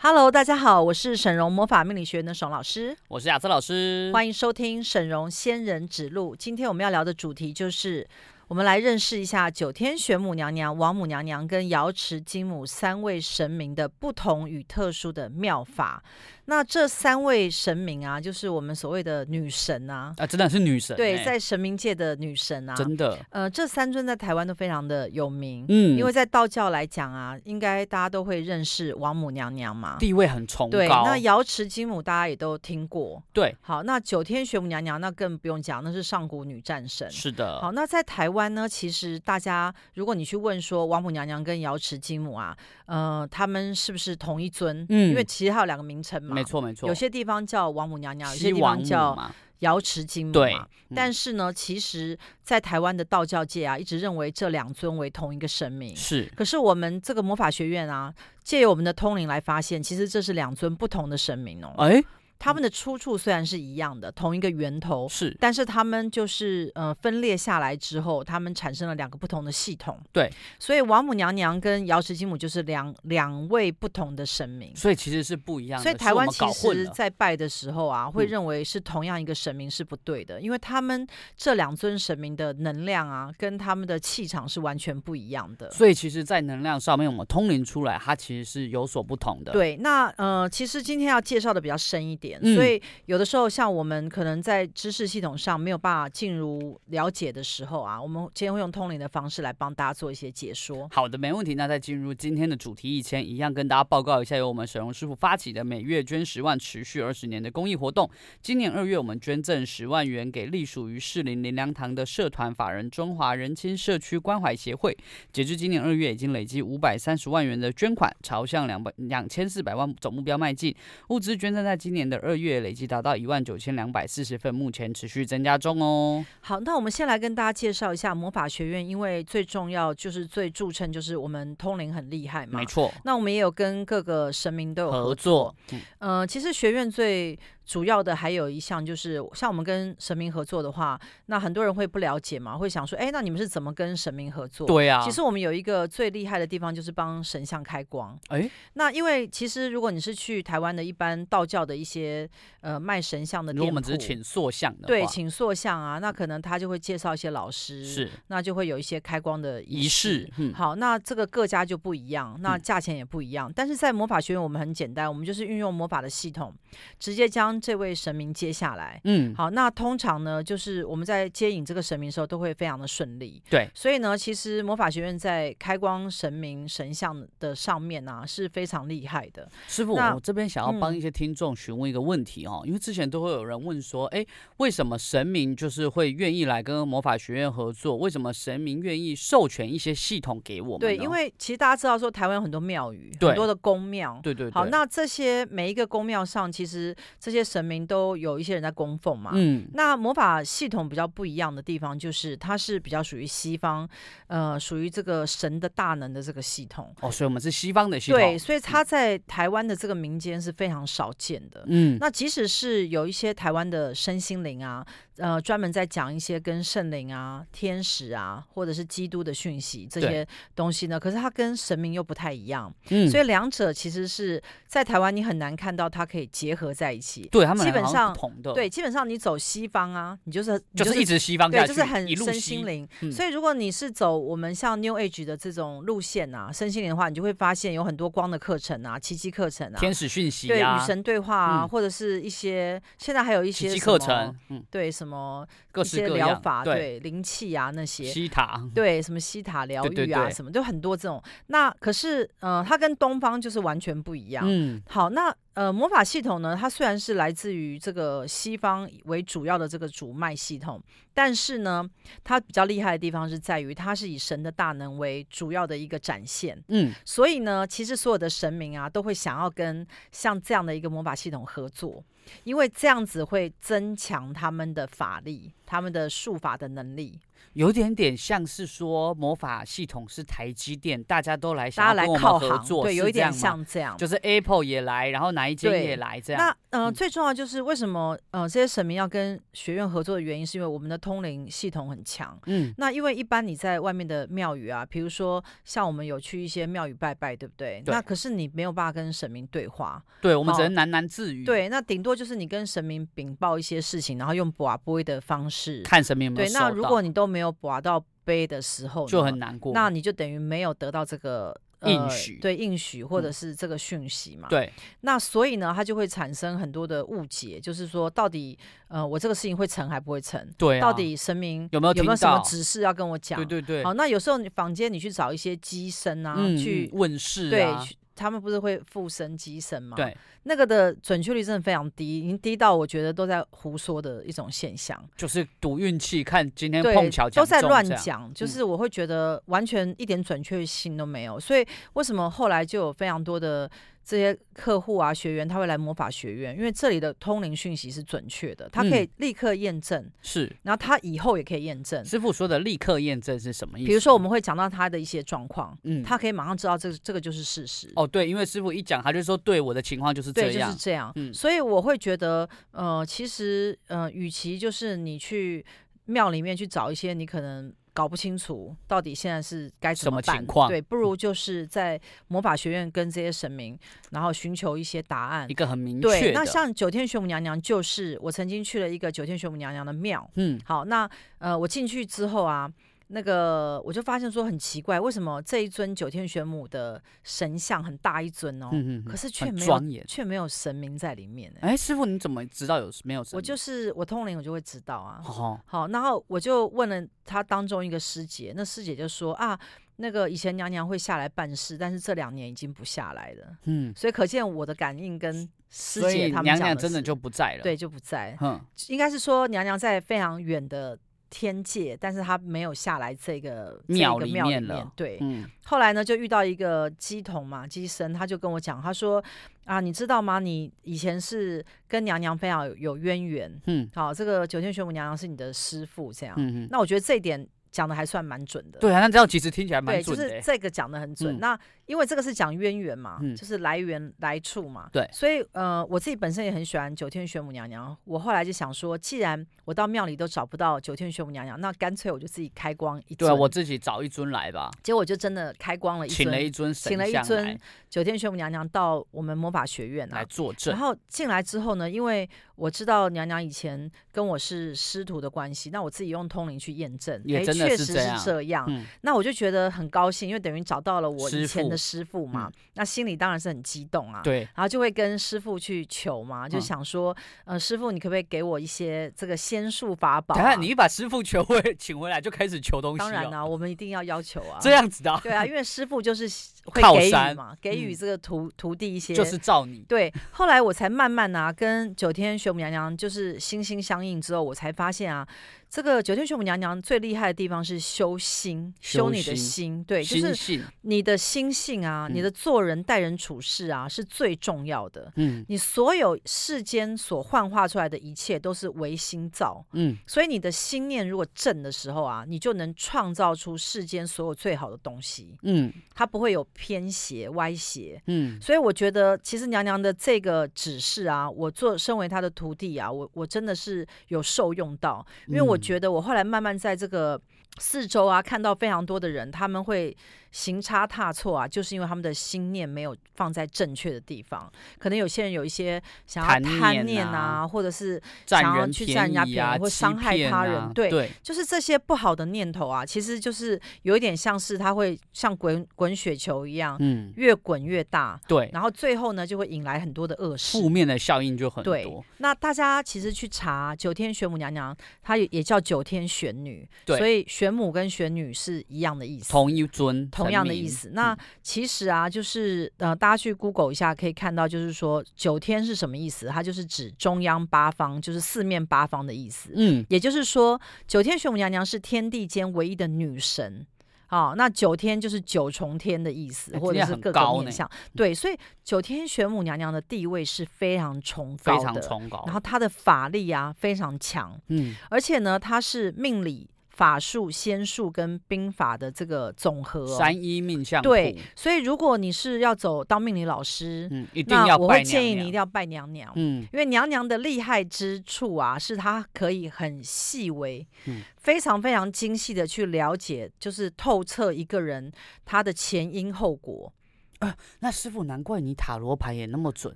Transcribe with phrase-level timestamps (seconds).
[0.00, 6.36] Hello，大家好，我是沈荣魔法命理学院的沈老师，我是亚瑟老师，欢迎收听沈荣仙人指路。
[6.36, 8.06] 今天我们要聊的主题就是，
[8.48, 16.02] 我们来认识一下九天玄母娘娘、王母娘娘跟瑶池金母三位神明的不同与特殊的妙法。
[16.46, 30.70] 那这三位神明啊，就是我们所谓的女神啊，啊，真的是女神，对，在神明界的女神啊，真的，呃，这三尊在台湾都非常的有名，嗯，因为在道教来讲啊，应该大家都会认识王母娘娘嘛，地位很崇。
[30.70, 30.78] 高。
[30.78, 44.86] 对，那瑶池金母大家也都听过，对，好，那九天玄母娘娘那更不用讲，那是上古女战神，是的，好，那在台湾呢，其实大家如果你去问说王母娘娘跟瑶池金母啊，呃，他们是不是同一尊？
[44.90, 49.18] 嗯，因为其实还有两个名称嘛，没错没错，有些地方叫王母娘娘，有些地方叫
[49.60, 50.38] 瑶池金母嘛。
[50.38, 50.54] 对，
[50.94, 55.96] 但是呢，其实，在台湾的道教界啊，一直认为这两尊为同一个神明。
[55.96, 61.74] 是，可是我们这个魔法学院啊，借由我们的通灵来发现，其实这是两尊不同的神明哦。
[61.78, 62.02] 哎。
[62.38, 69.98] 他们的出处虽然是一样的，同一个源头是，但是他们就是呃分裂下来之后，他们产生了两个不同的系统。
[70.12, 75.82] 对，所以王母娘娘跟瑶池金母就是两两位不同的神明，所以其实是不一样的。
[75.82, 85.70] 所以台湾其实在拜的时候啊，会认为是同样一个神明是不对的，嗯、因为他们这两尊神明的能量啊，跟他们的气场是完全不一样的。
[85.70, 89.52] 所以其实，在能量上面，我们通灵出来，它其实是有所不同的。
[89.52, 92.80] 对，那呃，其实今天要介绍的比较深一点，嗯、所以。
[93.06, 100.88] 有的时候，像我们可能在知识系统上没有办法进入了解的时候啊，我们今天会用通灵的方式来帮大家做一些解说。
[100.90, 101.54] 好的，没问题。
[101.54, 108.08] 那在进入今天的主题以前，一样跟大家报告一下，由我们沈荣师傅发起的每月捐十万、持续二十年的公益活动。
[108.42, 114.96] 今年二月，我们捐赠十万元给隶属于士林林良堂的社团法人中华人亲社区关怀协会。
[115.32, 120.74] 截至今年二月，已经累计五百三十万元的捐款，朝向两百两千四百万总目标迈进。
[121.08, 126.24] 物资捐赠在今年的二月累计达到一万九千两百四十份，目前持续增加中哦。
[126.40, 132.58] 好，那我们先来跟大家介绍一下魔法学院，因为最重要就是最著称就是我们通灵很厉害嘛。
[132.58, 135.08] 没错，那我们也有跟各个神明都有合作。
[135.08, 135.56] 合作
[136.00, 137.38] 嗯、呃，其实学院最
[137.68, 144.66] 主要的还有一项就是，像我们跟神明合作的话，那很多人会不了解嘛，会想说，哎，那你们是怎么跟神明合作？
[144.66, 148.18] 对啊，其实我们有一个最厉害的地方，就是帮神像开光。
[148.28, 152.26] 哎，那因为其实如果你是去台湾的一般道教的一些
[152.62, 159.88] 呃卖神像的我们只是请塑像的，对，请塑像啊，那可能他就会介绍一些老师，是，那就会有一些开光的仪式。
[159.88, 163.50] 仪式嗯、好，那这个各家就不一样，那价钱也不一样。
[163.50, 166.54] 嗯、但是在魔法学院，我们很简单，我们就是运用魔法的系统，
[166.98, 173.42] 直接将这位神明接下来，嗯，好，那通常呢，就是我们在接引这个神明的时候，都会非常的顺利。
[173.48, 179.48] 对，所以呢，其实魔法学院在开光神明神像的上面呢、啊，是非常厉害的。
[179.66, 184.24] 师傅，我这边想要帮一些听众询问一个问题哦，嗯、因为之前都会有人问说，哎，
[184.58, 187.96] 为什么神明就是会愿意来跟魔法学院合作？
[187.96, 190.80] 为什么神明愿意授权一些系统给我们？
[190.80, 194.52] 对，因为其实大家知道说，台湾有很多庙宇，对很多的宫庙，对，对对。
[194.52, 198.38] 好，那这些每一个宫庙上，其实这些神明都有。
[198.38, 203.88] 一些人在供奉嘛，嗯，那魔法系统比较不一样的地方，就是它是比较属于西方，
[204.28, 206.94] 呃，属于这个神的大能的这个系统。
[207.00, 208.20] 哦，所以我们是西方的系统。
[208.20, 211.64] 对，所以它在台湾的这个民间是非常少见的。
[211.66, 214.86] 嗯，那即使是有一些台湾的身心灵啊，
[215.16, 222.72] 呃，专门在讲一些跟圣灵啊、天使啊，或者是基督的讯息这些东西呢，可是它跟神明又不太一样。
[222.90, 227.28] 嗯，所以两者其实是在台湾你很难看到它可以结合在一起。
[227.38, 228.16] 对他们基本上。
[228.54, 232.88] 对，基本上你走西方啊，你就是你就是、就是一直西方，对，就是很身心灵。
[233.00, 251.22] 嗯、所以如果你是走我们像 New Age 的这种路线啊，身心灵的话，你就会发现有很多光的课程啊，奇迹课程啊，天使讯息、啊，对，与神对话啊，嗯、或者是一些现在还有一些奇迹课程，嗯、对，什么各式各样一些疗法，对，灵气啊那些西塔，对，什么西塔疗愈啊，什么就很多这种。
[251.46, 254.44] 那可是，呃，它跟东方就是完全不一样。
[254.46, 255.34] 嗯，好，那。
[255.58, 260.80] 呃，魔法系统呢，它虽然是来自于这个西方为主要的这个主脉系统，
[261.12, 261.84] 但是呢，
[262.22, 266.56] 它比较厉害的地方是在于，它是以神的大能为主要的一个展现。
[266.68, 272.04] 嗯，所以呢，其实所有的神明啊，都会想要跟像这样的一个魔法系统合作，
[272.44, 277.18] 因为这样子会增强他们的法力，他们的术法的能力。
[277.54, 286.40] 有点点像是说魔法系统是台积电，大家都来，大家来靠合作，对，有一点像这样，就是 Apple 也来，然后哪一间也来这样。
[286.40, 292.38] 那呃，嗯、最重要就是为什么呃这些神明要跟学院合作的原因，是因为我们的通灵系统很强。
[292.46, 297.82] 嗯，那因为一般你在外面的庙宇啊，比如说像我们有去一些庙宇拜拜，对不对？
[297.84, 297.92] 对。
[297.92, 301.44] 那可是你没有办法跟神明对话，对，我们只能喃喃自语。
[301.44, 306.48] 对，那顶多就是你跟神明禀报一些事情，然后用跋杯的方式看神明有没有。
[306.48, 308.04] 对，那如果你都没有卜到。
[308.28, 314.48] 杯的时候就很难过，那你就等于没有得到这个、呃、应许，对应许或者是这个讯息嘛？
[314.48, 320.46] 嗯、对，那所以呢，它就会产生很多的误解，就是说到底呃，我这个事情会成还不会成？
[320.58, 323.38] 对、啊，到底神明有没有有没有什么指示要跟我讲？
[323.38, 323.82] 对对对。
[323.82, 327.96] 好，那有时候你坊间你去找一些机身啊，嗯、去问事、啊，对。
[328.18, 329.96] 他们不是会附身机身吗？
[329.96, 343.70] 对，那个的准确率真的非常低，已经低到我觉得都在胡说的一种现象，就是赌运气，看今天碰巧都在乱讲，就是我会觉得完全一点准确性都没有，嗯、所以为什么后来就有非常多的。
[344.08, 350.02] 这些客户啊，学员他会来魔法学院，因为这里的通灵讯息是准确的，他可以立刻验证。
[350.02, 352.02] 嗯、是，然后他以后也可以验证。
[352.02, 353.86] 师傅说的立刻验证是什么意思？
[353.86, 357.92] 比如说，我们会讲到他的一些状况，嗯，他可以马上知道这个这个就是事实。
[357.96, 361.12] 哦，对，因为师傅一讲，他就说，对我的情况就是这样，对，就是这样。
[361.16, 365.62] 嗯，所以我会觉得，呃，其实，呃，与其就是你去
[366.06, 367.70] 庙里面去找一些你可能。
[367.98, 370.36] 搞不清楚到底现在是该怎么办？
[370.36, 370.68] 么情况？
[370.68, 373.76] 对，不如就是在魔法学院跟这些神明，
[374.12, 376.06] 然后寻求一些答案，一个很明确。
[376.06, 380.30] 对，那像九天玄母娘娘，就是我曾经去了一个九天玄母娘娘的庙。
[380.36, 382.72] 嗯，好，那呃，我进去之后啊。
[383.10, 391.60] 那个我就发现说很奇怪，为什么这一尊九天玄母的神像很大一尊哦，嗯、哼哼可是却没有却没有神明在里面呢？
[391.62, 393.38] 哎，师傅你怎么知道有没有神明？
[393.38, 395.22] 我就是我通灵，我就会知道啊。
[395.24, 399.58] 哦、好，然后我就问了他当中一个师姐，那师姐就说啊，
[399.96, 403.56] 那个以前娘娘会下来办事，但是这两年已经不下来了。
[403.64, 408.36] 嗯，所以可见我的感应跟师姐他们娘娘真的就不在了，对，就不在。
[408.42, 410.98] 嗯，应该是说娘娘在非常远的。
[411.30, 414.90] 天界，但是他没有下来这个庙里面了。
[414.96, 419.22] 对，嗯、后来呢，就遇到一个鸡童嘛，鸡生，他就跟我讲，他说
[419.64, 420.38] 啊，你知道吗？
[420.38, 426.36] 你以前是跟娘娘非常有，有渊源，嗯，好，这个九天玄母娘娘是你的师傅，这样，
[426.70, 427.46] 那我觉得这一点。
[427.70, 430.24] 讲的还算蛮准的，对啊，那这样其实听起来蛮准的。
[430.24, 431.36] 对，就是这个讲的很准。
[431.36, 437.96] 嗯、那因为这个是讲渊源嘛，嗯、就是来源来处嘛，对，所以呃，我自己本身也很喜欢九天玄母娘娘。
[438.04, 444.70] 我后来就想说，既然我到庙里都找不到九天玄母娘娘，那干脆我就自己开光一尊，对，我自己找一尊来吧。
[444.82, 447.58] 结果我就真的开光了一尊，请了一尊神，请了一尊
[447.88, 450.72] 九天玄母娘娘到我们魔法学院来作证。
[450.72, 458.04] 然后进来之后呢，因为我知道娘娘以前跟我是师徒的关系，那我自己用通灵去验证，也真的是这样。
[458.04, 464.20] 确实是这样，嗯、那我就觉得很高兴，因为等于找到了我以前的师傅嘛，嗯、那心里当然是很激动啊。
[464.22, 470.38] 对，然后就会跟师傅去求嘛，就想说，嗯、呃，师傅，你可不可以给我一些这个仙术法宝、啊？
[470.38, 473.04] 等下你一把师傅求回 请回来，就开始求东西、哦。
[473.04, 475.20] 当然啦、啊，我们一定要要求啊，这样子的。
[475.22, 476.28] 对啊，因为师傅就是
[476.70, 479.84] 会给予嘛，给予这个徒、嗯、徒弟一些，就是照你。
[479.88, 485.26] 对，后来我才慢慢啊，跟九天玄母娘娘就是心心相印之后，我才发现啊。
[485.70, 495.12] 这个九天玄母娘娘最厉害的地方是修心，修你的心，对，就是你的心性啊，你的做人待人处事啊，是最重要的。
[495.16, 499.62] 嗯，你所有世间所幻化出来的一切都是唯心造。
[499.72, 505.36] 嗯，所以你的心念如果正的时候啊，你就能创造出世间所有最好的东西。
[505.42, 508.02] 嗯，它不会有偏斜歪斜。
[508.06, 515.56] 嗯，所以我觉得其实娘娘的这个指示啊，我做身为她的徒弟啊，我我真的是有受用到，因为我。
[515.68, 517.20] 觉得我后来慢慢在这个
[517.58, 519.94] 四周啊，看到非常多的人，他们会。
[520.30, 524.50] 行差踏错啊，就是因为他们的心念没有放在正确的地方。
[524.78, 530.54] 可能有些人有一些想要贪念啊，啊或者是想要去占人家便宜，啊、或伤害他人。
[530.54, 538.20] 啊、对，对就是这些不好的念头啊，其实就是有一点像是他会像滚滚雪球一样，嗯，越滚越大。
[538.28, 541.74] 对，然后最后呢，就会引来很多的恶事，负面的效应就很多。
[541.74, 541.86] 对，
[542.18, 550.08] 那大家其实去查九天玄母娘娘，她也也叫九天玄女，对，所以玄母跟玄女是一样的意思，同一尊。
[550.24, 550.90] 同样的意思。
[550.92, 556.26] 那其实啊，就是呃，大家去 Google 一下，可以看到，就是说九天是什么意思？
[556.26, 559.50] 它就是指中央八方，就是四面八方的意思。
[559.54, 563.66] 嗯，也就是说，九天玄母娘娘是天地间唯一的女神。
[564.10, 567.70] 好、哦，那九天就是九重天的意思，或者是各个面相。
[567.94, 568.34] 对，所以
[568.64, 572.22] 九天玄母娘娘的地位是非常崇高的，非常崇高。
[572.24, 576.48] 然后她的法力啊非常强，嗯，而且呢，她是命理。
[576.78, 580.80] 法术、仙术跟兵法的这个总和、哦，三一命相。
[580.80, 594.92] 对，所以如果你是要走当命理老师，嗯，一定要，我会建议你一定要拜娘娘，嗯，因为娘娘的厉害之处啊，是她可以很细微，嗯，非常非常精细的去了解，就是透彻一个人
[595.24, 596.72] 他的前因后果。
[597.18, 599.74] 啊，那师傅，难怪你塔罗牌也那么准。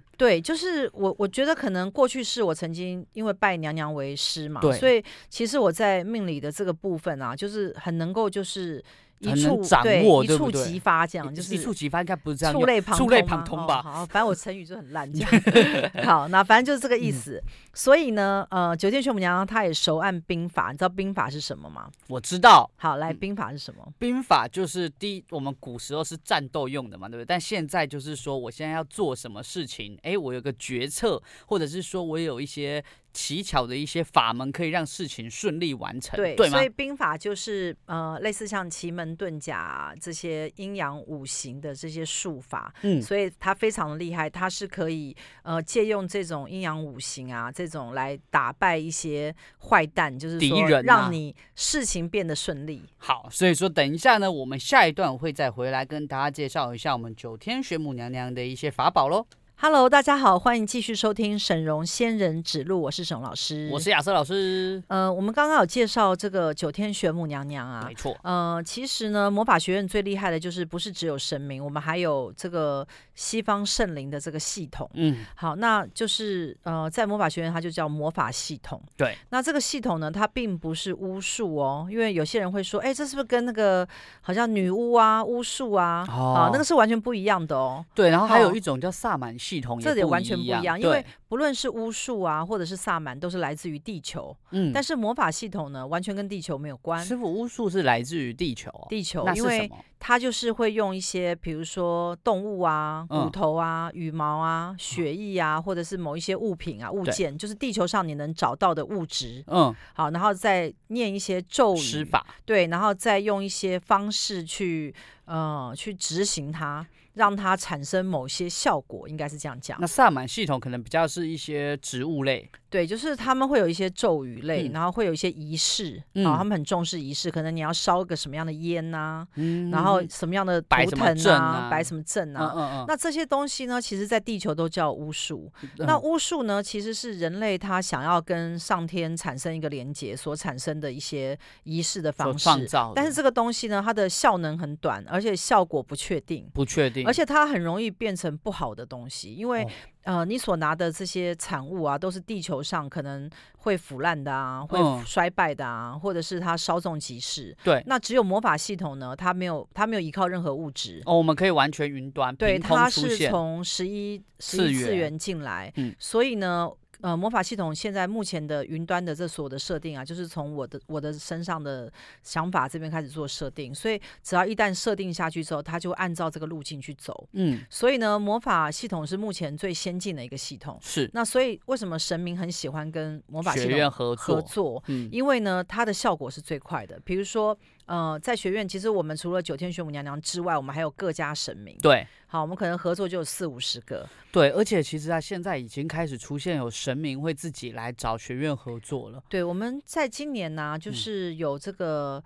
[0.17, 8.83] 对，就是我，我觉得可能过去是我曾经因为拜娘娘为师嘛，所以其实我在命理的这个部分啊，就是很能够就是。
[9.23, 12.53] 一触掌握，对，一触即发，这样就是一触即发，应该不是这样。
[12.53, 13.79] 触类 旁通，触类旁通吧。
[13.79, 15.31] 哦、好，反正我成语就很烂，这样。
[16.05, 17.43] 好，那反正就是这个意思。
[17.45, 21.89] 嗯、所以呢，呃，九天玄母娘娘她也熟谙兵法，你知道兵法是什么吗？
[22.09, 22.69] 我知道。
[22.77, 23.87] 好，来，兵法是什么？
[23.99, 27.25] 兵法就是第一，我们古时候是战斗用的嘛，对不对？
[27.25, 32.83] 但现在就是说，我现在要做什么事情，哎，我有个决策，或者是说我有一些。
[33.13, 36.57] 奇巧的一些法门可以让事情顺利完成，对，对吗？
[36.57, 49.35] 所以兵法就是呃，类似像奇门遁甲、啊、这些阴阳五行的这些术法，嗯，所以它非常的厉害，它是可以呃借用这种阴阳五行啊这种来打败一些
[49.69, 52.83] 坏蛋，就是说敌人，让你事情变得顺利。
[52.97, 59.27] 好，所以说等一下呢，我们下一段会再回来跟大家介绍一下我们九天玄母娘娘的一些法宝喽。
[59.65, 64.83] Hello，大家好，欢迎继续收听沈荣仙人指路，我是沈老师，我是亚瑟老师。
[64.89, 68.13] 呃，我们刚刚有介绍这个九天玄母娘娘啊，没错。
[68.25, 74.91] 呃，其实呢，魔法学院最厉害的就是不是只有神明，我们还有这个西方圣灵的这个系统。
[74.95, 78.83] 嗯，好，那就是呃，在魔法学院它就叫魔法系统。
[78.97, 83.87] 对，那这个系统呢，它并不是巫术哦，因为有些人会说，哎，这是不是跟那个
[84.23, 87.85] 好像女巫啊、巫术啊，哦、啊，那个是完全不一样的哦。
[87.95, 89.52] 对，然后还有一种叫萨满系。
[89.53, 94.35] 系统这点完全不一样，因为不论是巫术啊，或者是萨满，都是来自于地球。
[94.51, 97.05] 嗯，但是魔法系统呢，完全跟地球没有关。
[97.05, 109.45] 师傅，巫术是来自于地球，地球，因为它就是会用一些，比如说动物啊、骨头啊、羽毛啊、血液啊，或者是某一些物品啊、物件，就是地球上你能找到的物质。
[109.49, 114.95] 嗯，好，然后再念一些咒语，法，对，然后再用一些方式去，
[115.27, 116.87] 呃，去执行它。
[117.15, 119.79] 让它产生某些效果，应该是这样讲。
[119.81, 122.51] 那萨满系统可能比较是一些植物类。
[122.73, 129.29] 对，就是他们会有一些咒语类，嗯、然后会有一些仪式，嗯、然后他们很重视仪式，可能你要烧个什么样的烟呐、
[129.71, 135.53] 然后什么样的图腾啊，摆什么阵啊，摆什么阵啊，嗯嗯嗯，那这些东西呢，其实在地球都叫巫术。
[135.63, 142.45] 嗯、那巫术呢，其实是人类他想要跟上天产生一个连接所产生的一些仪式的方式。
[142.45, 142.93] 创造。
[142.97, 149.63] 但是这个东西呢，它的效能很短，而且效果不确定，不确定，而且它很容易变成不好的东西，因为。
[149.63, 149.69] 哦
[150.03, 153.29] 呃，你所拿的这些产物啊，都是地球上可能
[153.59, 157.57] 会腐烂的啊，会衰败的啊，嗯、或者是它稍纵即逝。
[157.63, 161.03] 对，那只有魔法系统呢，它没有，它没有依靠任何物质。
[161.07, 166.71] 哦，我们可以完全云端，对，它是从十一十一次元进来，嗯，所以呢。
[167.03, 171.93] 呃，魔法系统现在目前的云端的这所有的设定啊，就是从我的我的身上的
[172.23, 177.29] 想法这边开始做设定，所以只要一旦设定下去之后，它就按照这个路径去走。
[177.33, 180.79] 嗯，所以呢，魔法系统是目前最先进的一个系统。
[180.81, 181.11] 是。
[181.13, 184.37] 那所以为什么神明很喜欢跟魔法系统合作？
[184.37, 186.99] 合作，嗯，因为呢，它的效果是最快的。
[187.05, 187.59] 比如说。
[187.87, 191.77] 呃，在学院，其实我们除了九天玄母娘娘之外，我们还有各家神明。
[191.83, 194.09] 对，好，我们可能合作就有四五十个。
[194.31, 199.23] 对，而且其实啊，现在已经开始出现有神明会自己来找学院合作了。
[199.29, 202.23] 对，我们在今年呢、啊，就是有这个。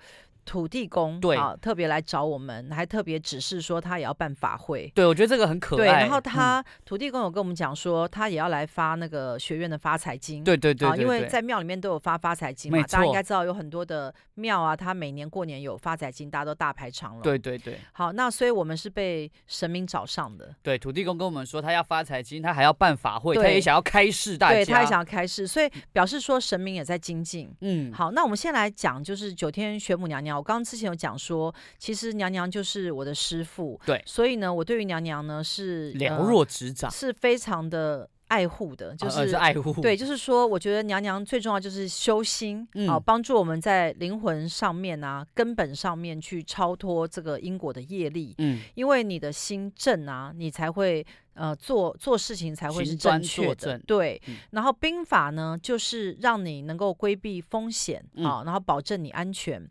[0.46, 4.90] 土地公对啊，特别来找我们，还特别指示说他也要办法会。
[4.94, 5.78] 对，我觉得这个很可爱。
[5.78, 10.44] 对，然后他、嗯、土地公有跟我们讲说，他也要来发那个学院的发财金。
[10.44, 17.22] 对对对，对，对，因为在庙里面都有发发财金嘛，大家应该知道有很多的庙啊，他每年过年有发财金，大家都大排长龙。
[17.22, 17.80] 对对对。
[17.90, 20.54] 好，那所以我们是被神明找上的。
[20.62, 24.54] 对，土地公跟我们说他要发财金，他还要办法会，他也想要开示大家。
[24.54, 27.52] 对，他也想要开示，所以表示说神明也在精进。
[27.62, 27.92] 嗯。
[27.92, 30.35] 好，那我们先来讲，就是九天玄母娘娘。
[30.38, 31.16] 我刚刚之前有讲。
[31.18, 39.72] 说，其实娘娘就是我的师傅，对，所以呢，我对于娘娘呢是了若指掌，呃，是非常的爱护的，就是、爱护。
[39.80, 48.34] 对，就是说，我觉得娘娘最重要就是修心，嗯、啊，帮助我们在灵魂上面啊，根本上面去超脱这个因果的业力。
[48.38, 51.04] 嗯，因为你的心正啊，你才会。
[51.36, 54.20] 呃，做做事情才会是正确的，对。
[54.26, 59.64] 嗯、然后兵法呢，就是让你能够规避风险啊，嗯、然后保证你安全。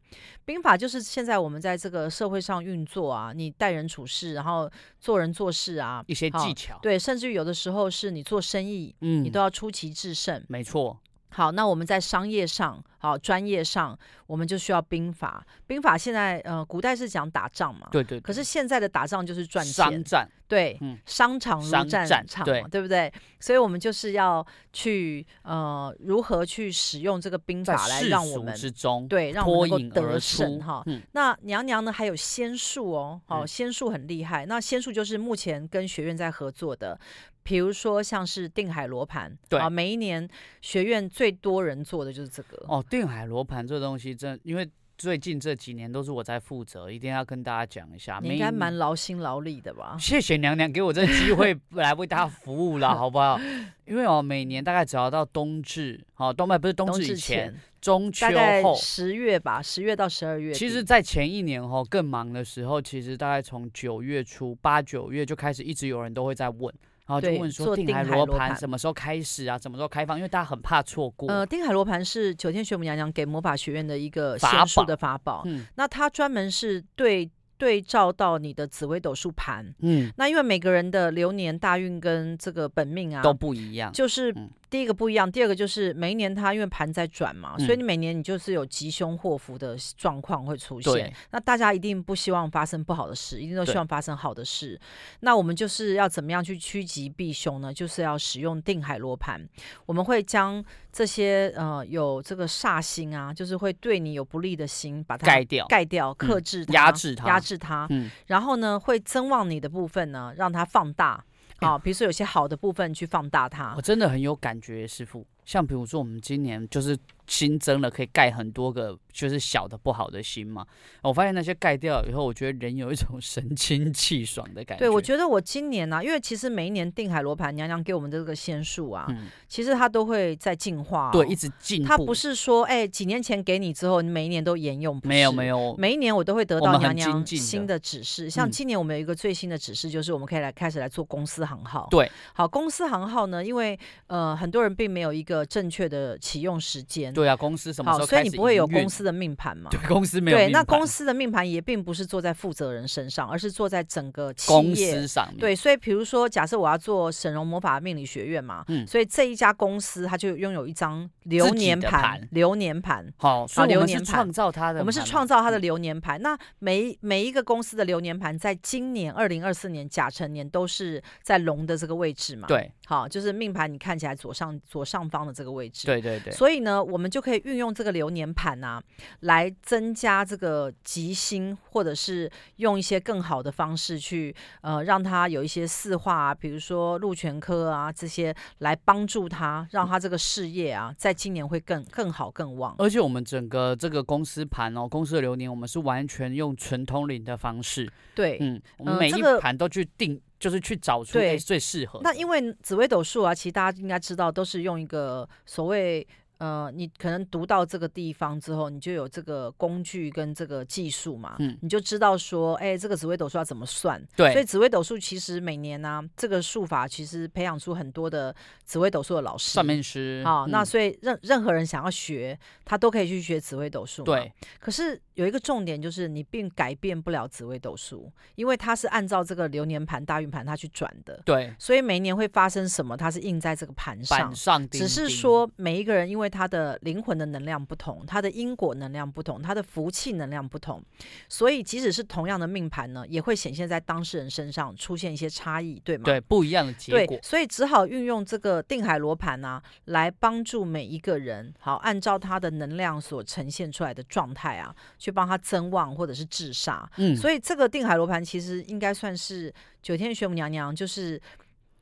[0.45, 4.69] 兵法就是现在我们在这个社会上运作啊，你待人处事，然后
[5.00, 11.00] 做人做事啊，一些技巧，对，甚至于有的时候是你做生意，嗯，你都要出奇制胜，没错。
[11.35, 15.45] 好，那我们在商业上，好专业上，我们就需要兵法。
[15.67, 18.21] 兵法现在呃，古代是讲打仗嘛，对，对对。
[18.21, 23.11] 可是现在的打仗就是赚钱，商战，对，嗯，商场如战场，对，对不对？
[23.41, 30.81] 所以我们就是要去呃，如何去使用这个兵法来让我们之中对，让我们能够得胜哈。
[30.85, 34.45] 嗯、那娘娘呢，还有仙术哦，好、哦，仙术很厉害。
[34.45, 36.97] 嗯、那仙术就是目前跟学院在合作的。
[37.45, 40.27] 比如说，像是定海罗盘，对啊，每一年
[40.61, 42.65] 学院最多人做的就是这个。
[42.67, 48.19] 哦，定海罗盘这东西真，因为最近这几年都是我在负责，一定要跟大家讲一下。
[48.23, 49.95] 你应该蛮劳心劳力的吧？
[49.99, 53.39] 谢谢娘娘给我这个机会 来为大家服务了，好不好？
[53.85, 58.25] 因为哦，每年大概只要到冬至，好、哦，冬不是冬至以前，中秋
[58.63, 60.51] 后十月吧，十月到十二月。
[60.51, 66.73] 其实，在前一年哈、哦、更忙的时候，其实大概从九月初八九月就开始，一直有人都会在问。
[67.07, 69.57] 然后就问说，定海罗盘什么时候开始啊？
[69.57, 70.17] 什么时候开放？
[70.17, 71.29] 因为大家很怕错过。
[71.29, 75.43] 呃，定海罗盘是九天玄母娘娘给魔法学院的一个仙术的法宝。
[75.45, 79.74] 嗯，那它专门是对对照到你的紫微斗数盘。
[79.79, 84.33] 嗯，那因为每个人的流年大运跟这个本命啊都不一样，就是。
[84.75, 90.91] 嗯第一个不一样，第二个就是每一年它因为盘在转嘛，嗯、所以你每年你就是有吉凶祸福的状况会出现。
[90.91, 94.77] 对那大家一定不希望发生不好的事，一定都希望发生好的事。
[95.22, 97.74] 那我们就是要怎么样去趋吉避凶呢？
[97.74, 99.41] 就是要使用定海罗盘。
[99.86, 107.88] 我们会将这些呃有这个煞星啊，就是会对你有不利的星，把它盖掉、盖掉、克制它、压制它、压制它。
[107.91, 111.24] 嗯、然后呢，会增旺你的部分呢，让它放大。
[111.57, 113.74] 好，比如说有些好的部分去放大它。
[113.75, 115.25] 我真的很有感觉，师傅。
[115.45, 116.97] 像比如说，我们今年就是
[117.27, 120.65] 新增了可以盖很多个，就是小的不好的心嘛。
[121.01, 124.79] 我发现那些盖掉以后，我觉得人有一种神清气爽的感觉。
[124.79, 131.88] 对，我觉得我今年呢、啊，因为其实每一年定海罗盘娘娘给我们的这个仙术啊，嗯、其实它都会在进化、哦，对，一直进步。
[131.88, 138.29] 它不是说，哎、欸，几年前给你之后，你每一年都沿用，没有没有，每一年我都会得到娘娘新的指示。
[138.29, 141.88] 像今年我们有一个最新的指示，就是我们可以来开始来做公司行号。
[141.90, 145.46] 对，好，公司行号呢，因为呃很多人并没有一个。
[145.46, 147.14] 正确的启用时间。
[147.15, 148.23] 对啊，公司什么时候开始？
[148.23, 149.69] 所以你不会有公司的命盘嘛？
[149.73, 150.37] 对，公司没有。
[150.37, 155.39] 对，那公司的命盘也并不是坐在负责人身上，而是坐在整个企业上面。
[155.39, 163.05] 对，所以比如说，假设我要做沈荣魔法命理学院嘛，嗯，所以这一家公司它就拥有一张流年盘，流年盘。
[163.17, 166.21] 好，所以流年盘创造它的，我们是创造它的流年盘。
[166.21, 172.47] 那每每一个公司的流年盘，在今年二零二四年甲辰年都是在龙的这个位置嘛？
[172.47, 175.87] 对，好，就是命盘你看起来左上左上方的这个位置。
[175.87, 176.31] 对对对。
[176.31, 178.81] 所以呢，我们就可以运用这个流年盘啊，
[179.21, 192.75] 来增加这个吉星，或者是用一些更好的方式去呃，让他有一些四化啊，比如说禄全科啊这些，来帮助他，让他这个事业啊，在今年会更更好更旺。
[192.77, 197.91] 而且我们整个这个公司盘哦，公司的流年，我们是完全用纯通灵的方式。
[198.13, 200.21] 对，嗯，我们每一盘都去定。
[200.39, 202.00] 就是去找出最最适合。
[202.03, 206.07] 那因为紫微斗数啊，其实大家应该知道，都是用一个所谓。
[206.37, 214.01] 呃，你可能读到这个地方之后，你就有这个工具跟这个技术嘛，嗯，你就知道说，哎，这个紫微斗数要怎么算？
[214.15, 220.21] 对，所以紫微斗数其实每年呢、啊，这个术法其实培养出很多的紫微斗数的老师、算命师。
[220.25, 224.03] 好，嗯、那所以任任何人想要学，他都可以去学紫微斗数。
[224.03, 231.21] 对，可是有一个重点就是，你并改变不了紫微斗数，因为它是按照这个流年盘、大运盘它去转的。
[231.24, 234.19] 对，所以每一年会发生什么，它是印在这个盘上。
[234.19, 240.81] 板上钉钉，只是说每一个人因为因为他的灵魂的能量不同，他的因果能量不同，他的福气能量不同，
[241.29, 246.03] 所以即使是同样的命盘呢，也会显现在当事人身上出现一些差异，对吗？
[246.05, 247.05] 对，不一样的结果。
[247.05, 256.85] 对，所以只好运用这个定海罗盘啊，来帮助每一个人，好，按照他的能量所呈现出来的状态啊，去帮他增旺或者是制煞。
[256.98, 261.22] 嗯，所以这个定海罗盘其实应该算是九天玄母娘娘就是。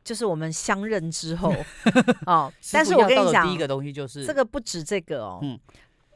[0.03, 1.53] 就是我们相认之后
[2.27, 5.59] 哦，但是我跟你讲，第一个东西就是这个不止这个哦，嗯，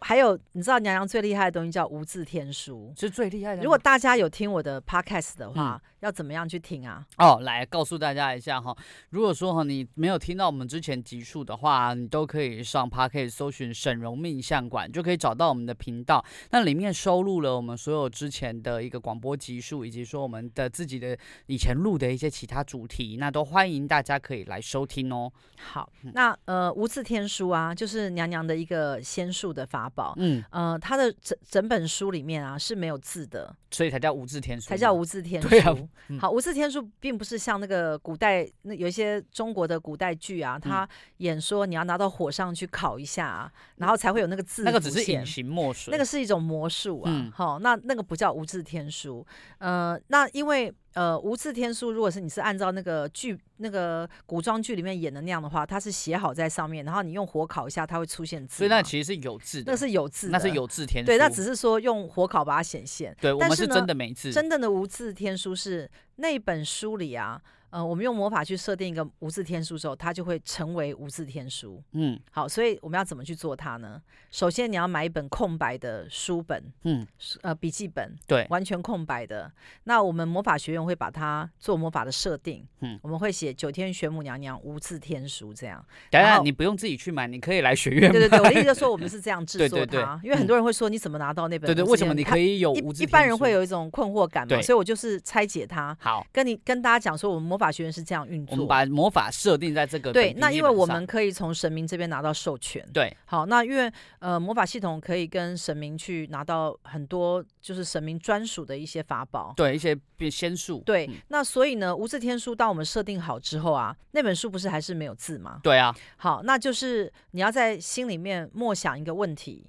[0.01, 3.63] 还有你知道娘娘最厉害的东西叫无字天书，是最厉害的。
[3.63, 7.05] 如果大家有听我的 podcast 的话，嗯、要怎么样去听啊？
[7.17, 8.75] 哦，来告诉大家一下哈，
[9.09, 16.23] 如果说哈你没有听到我们之前集数的话，你都可以上 Podcast 搜寻沈荣命相馆，就可以找到我们的频道。
[16.51, 25.31] 那里面收录了我们所有之前的一个广播集数，以及说我们的自己的以前录的一些其他主题，那都欢迎大家可以来收听哦。
[25.57, 30.13] 好，那呃无字天书啊，就是娘娘的一个仙术的法宝。
[30.17, 35.49] 嗯，呃，它的整整本书里面啊是没有字的，所以才叫无字天书，才叫无字天书。
[35.49, 35.75] 对啊，
[36.09, 44.63] 嗯、好，无字天书并不是像那个古代那有一些中国的古代剧啊，他演说你要拿到火上去烤一下，啊，然后才会有那个字。
[44.63, 47.31] 那个只是隐形墨水，那个是一种魔术啊。
[47.33, 49.25] 好、嗯，那那个不叫无字天书。
[49.59, 50.73] 呃，那因为。
[50.97, 58.57] 呃，无字天书，如果是你是按照那个剧、那个古装剧里面演的那样的话，它是写好在上面，然后你用火烤一下，它会出现字。
[58.57, 61.05] 所以那其实是有字的，那是有字，那是有字天书。
[61.05, 63.15] 对，那只是说用火烤把它显现。
[63.21, 64.33] 对，我们是真的没字。
[64.33, 67.39] 真正的无字天书是那本书里啊。
[67.69, 71.83] 呃，我们用魔法去设定一个无字天书之后，它就会成为无字天书。
[71.91, 74.01] 嗯，好，所以我们要怎么去做它呢？
[74.31, 77.05] 首先你要买一本空白的书本，嗯，
[77.41, 79.51] 呃，笔记本，对，完全空白的。
[79.83, 85.83] 那我们魔法学院会把它做魔法的设定，嗯，我们会写九天玄母娘娘无字天书这样。
[86.09, 88.11] 当然，你不用自己去买，你可以来学院。
[88.11, 91.67] 对对对，我的意思就是说我们是这样制作它，对对对，因为很多人会说你怎么拿到那本？
[91.67, 93.03] 对对，为什么你可以有无字天书？
[93.03, 95.95] 一般人会有一种困惑感嘛，所以我就是拆解它。
[95.99, 98.45] 好，跟你跟大家讲说，我们魔法学院是这样运。
[98.51, 102.87] 我们把魔法设定在这个对，那因为我们可以从神明这边拿到授权。
[102.93, 110.83] 对，好，那因为呃魔法系统可以跟神明去拿到很多就是神明专属的一些法宝，对，一些变仙术。
[110.85, 115.59] 对，嗯、那所以呢，无字天书当我们设定好之后啊，那本书不是还是没有字吗？
[115.63, 115.95] 对啊。
[116.17, 119.65] 好，那就是你要在心里面默想一个问题。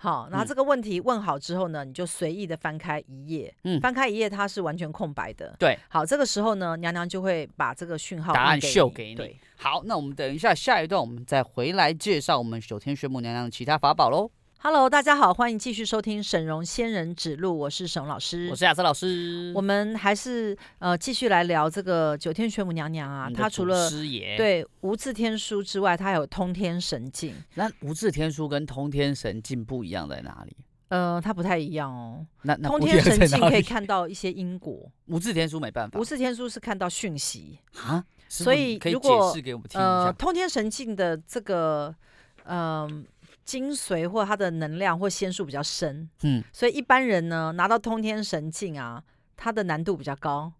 [0.00, 5.76] 好，然后这个问题问好之后呢，嗯、你就随意的翻开一页，嗯，翻开一页它是完全空白的，对。
[5.88, 9.16] 好，这个时候呢，娘娘就会把这个讯号答案秀给你。
[9.16, 14.30] 对，好，那我们等一下下一段，我们再回来介绍我们九天玄母娘娘的其他法宝喽。
[14.60, 19.52] Hello，大家好，欢迎继续收听沈荣仙人指路，我是沈老师，我是亚瑟老师。
[19.54, 23.88] 我们还是呃继续来聊这个九天玄母娘娘啊，她除了
[24.36, 27.32] 对无字天书之外，她还有通天神境。
[27.54, 30.56] 那无字天书跟通天神境不一样在哪里？
[30.88, 32.26] 呃，它不太一样哦。
[32.42, 35.96] 那，那通天神境可以看到一些因果，无字天书没办法。
[35.96, 39.32] 无字天书是看到讯息啊，所以如果
[39.74, 41.94] 呃通天神境的这个
[42.42, 42.88] 嗯。
[42.88, 43.04] 呃
[43.48, 49.02] 精髓或它的能量或仙术比较深，嗯，所以一般人呢拿到通天神镜啊，
[49.38, 50.52] 它的难度比较高。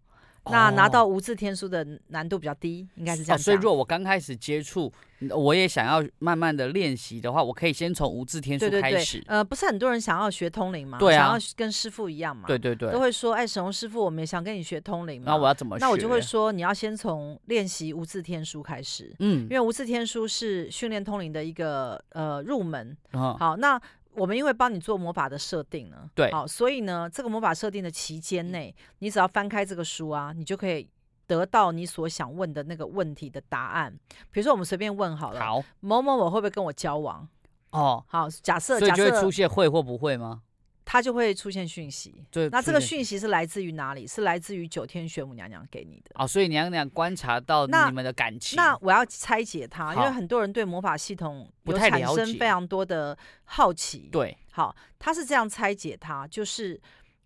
[0.50, 3.40] 那拿到无字天书的难度比较低，应该是这样、哦。
[3.40, 4.92] 所以如果我刚开始接触，
[5.30, 9.18] 我也想要慢慢的练习的话，我可以先从无字天书开始。
[9.18, 9.24] 对对对。
[9.26, 10.98] 呃，不是很多人想要学通灵吗？
[10.98, 11.26] 对啊。
[11.26, 12.46] 想要跟师傅一样嘛？
[12.46, 12.92] 对对对。
[12.92, 15.32] 都会说，哎，沈嵘师傅，我们也想跟你学通灵嘛。
[15.32, 15.84] 那我要怎么学？
[15.84, 19.14] 那我就会说，你要先从练习无字天书开始。
[19.18, 19.42] 嗯。
[19.42, 22.96] 因为无字天书是训练通灵的一个呃入门。
[23.12, 23.36] 嗯。
[23.38, 23.80] 好，那。
[24.18, 30.88] 我们因为帮你做魔法的设定呢，对，好，所以呢，这个魔法设定的期间内，你只要翻开这个书啊，你就可以
[31.26, 33.96] 得到你所想问的那个问题的答案。
[34.30, 37.26] 比如说，我们随便问好了，好，某某某会不会跟我交往？
[37.70, 40.42] 哦，好，假设，所以就会出现会或不会吗？
[40.90, 44.06] 它就会出现讯息，对，那这个讯息是来自于哪里？
[44.06, 46.12] 是来自于九天玄母娘娘给你的。
[46.14, 48.56] 哦，所以娘娘观察到你们的感情。
[48.56, 54.08] 那，那我要拆解它，因为很多人对魔法系统有产生非常多的好奇。
[54.10, 56.80] 对，好，他是这样拆解它，就是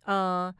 [0.06, 0.52] 呃，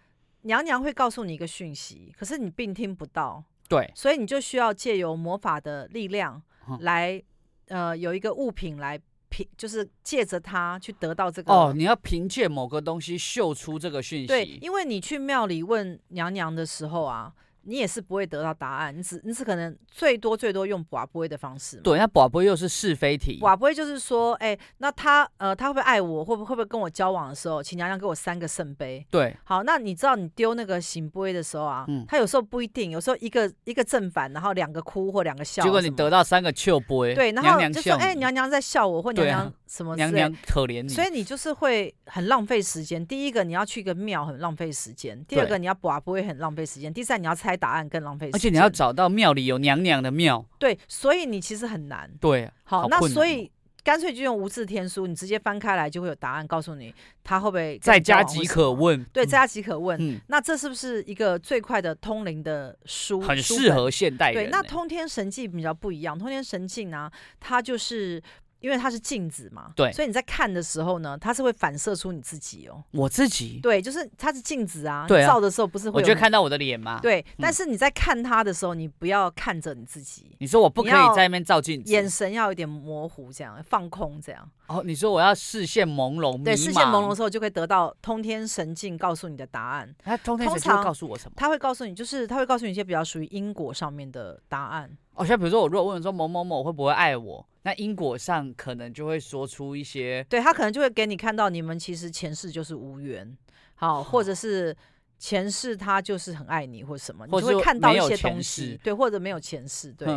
[0.42, 3.42] 娘娘会告诉你一个讯息，可是你并听不到。
[3.68, 6.40] 对，所以你就需要借由魔法的力量
[6.78, 7.20] 来，
[7.66, 8.96] 嗯、呃，有一个物品来。
[9.32, 14.26] 凭就是借着它去得到这个哦，你要凭借某个东西秀出这个讯息。
[14.26, 17.32] 对，因为你去庙里问娘娘的时候啊。
[17.64, 21.76] 你也是不会得到答案，你只你只可能最多最多用跋杯的方式。
[21.78, 23.38] 对，那跋杯又是是非题。
[23.40, 26.24] 跋杯就是说，哎、欸，那他呃，他会不会爱我？
[26.24, 29.06] 会不会不会跟我交往的时候，请娘娘给我三个圣杯。
[29.10, 35.62] 对，好，那你知道你丢那个圣杯的时候啊，嗯，他有时候不一定，有时候一个一个正反，然后两个哭或两个笑。
[35.62, 37.14] 结果你得到三个笑杯。
[37.14, 39.96] 对，然后就说，哎、欸，娘娘在笑我，或娘娘什么、啊？
[39.96, 40.88] 娘娘可怜你。
[40.90, 43.04] 所以你就是会很浪费时间。
[43.06, 48.36] 第一个你要去一个庙，很浪费时间；第二个你要卜不会，很浪费时间；第三你要猜答案，更浪费时间。
[48.36, 52.10] 而且你要找到庙里有娘娘的庙，对，所以你其实很难。
[52.20, 53.50] 对，好，好那所以
[53.82, 59.02] 干脆就用无字天书，你直接翻开来就会有答案，告诉你他会不会在家即可问。
[59.06, 59.98] 对，在家即可问。
[60.00, 63.20] 嗯，那这是不是一个最快的通灵的书？
[63.20, 64.44] 很适合现代人。
[64.44, 66.16] 对，那通天神镜比较不一样。
[66.16, 68.22] 通天神镜呢，它就是
[68.62, 72.82] 因为它是镜子嘛，对，所以你在看的时候呢，它是会反射出你自己哦。
[72.92, 77.00] 我自己，对，就是它是镜子啊，对啊，照的时候不是会，我就看到我的脸吗？
[77.02, 80.36] 对，嗯、但是你在看它的时候，你不要看着你自己。
[80.38, 84.48] 你说我不可以在那边照镜子，眼神要有点模糊，这样放空，这样。
[84.68, 89.94] 哦，你说我要视线朦胧，对，视线朦胧的时候就可以得到通天神镜告诉你的答案。
[90.02, 91.32] 它通天神镜会告诉我什么？
[91.36, 94.90] 他会告诉你，就是他会告诉你一些比较属于因果上面的答案。
[95.14, 97.46] 哦，像比如说我如果问说某某某会不会爱我？
[97.62, 103.36] 那因果上可能就会说出一些，对，他可能就会给你看到你们其实前世就是无缘，
[103.74, 104.76] 好，或者是
[105.18, 110.08] 前世他就是很爱你或什么，你就会看到一些东西，对，或者没有前世，对，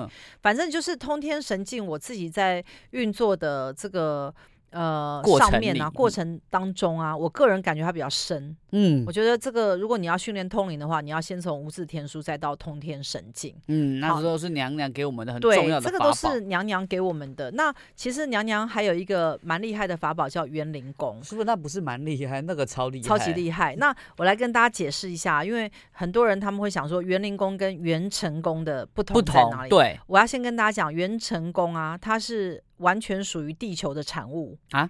[0.41, 4.33] 反正就是通天神镜，我自己在运作的这个。
[4.75, 8.53] 呃，上面啊，过程当中啊，我个人感觉它比较深。
[8.73, 13.55] 嗯，我觉得这个，如果你要训练通灵的话，你要先从无字天书，再到通天神境。
[13.69, 15.91] 嗯，那时候是娘娘给我们的很重要的法宝。
[15.91, 17.49] 对，这个都是娘娘给我们的。
[17.51, 21.23] 那其实娘娘还有一个蛮厉害的法宝，叫元灵宫。
[21.23, 21.45] 是不是？
[21.45, 23.77] 那不是蛮厉害，那个超厉害，超级厉害。
[23.77, 29.69] 那我来跟大家解释一下，因为很多人他们会想说，元灵宫跟元成功的不同在哪里？
[29.69, 32.61] 对，我要先跟大家讲，元成功啊，它是。
[32.77, 34.89] 完全属于地球的产物啊，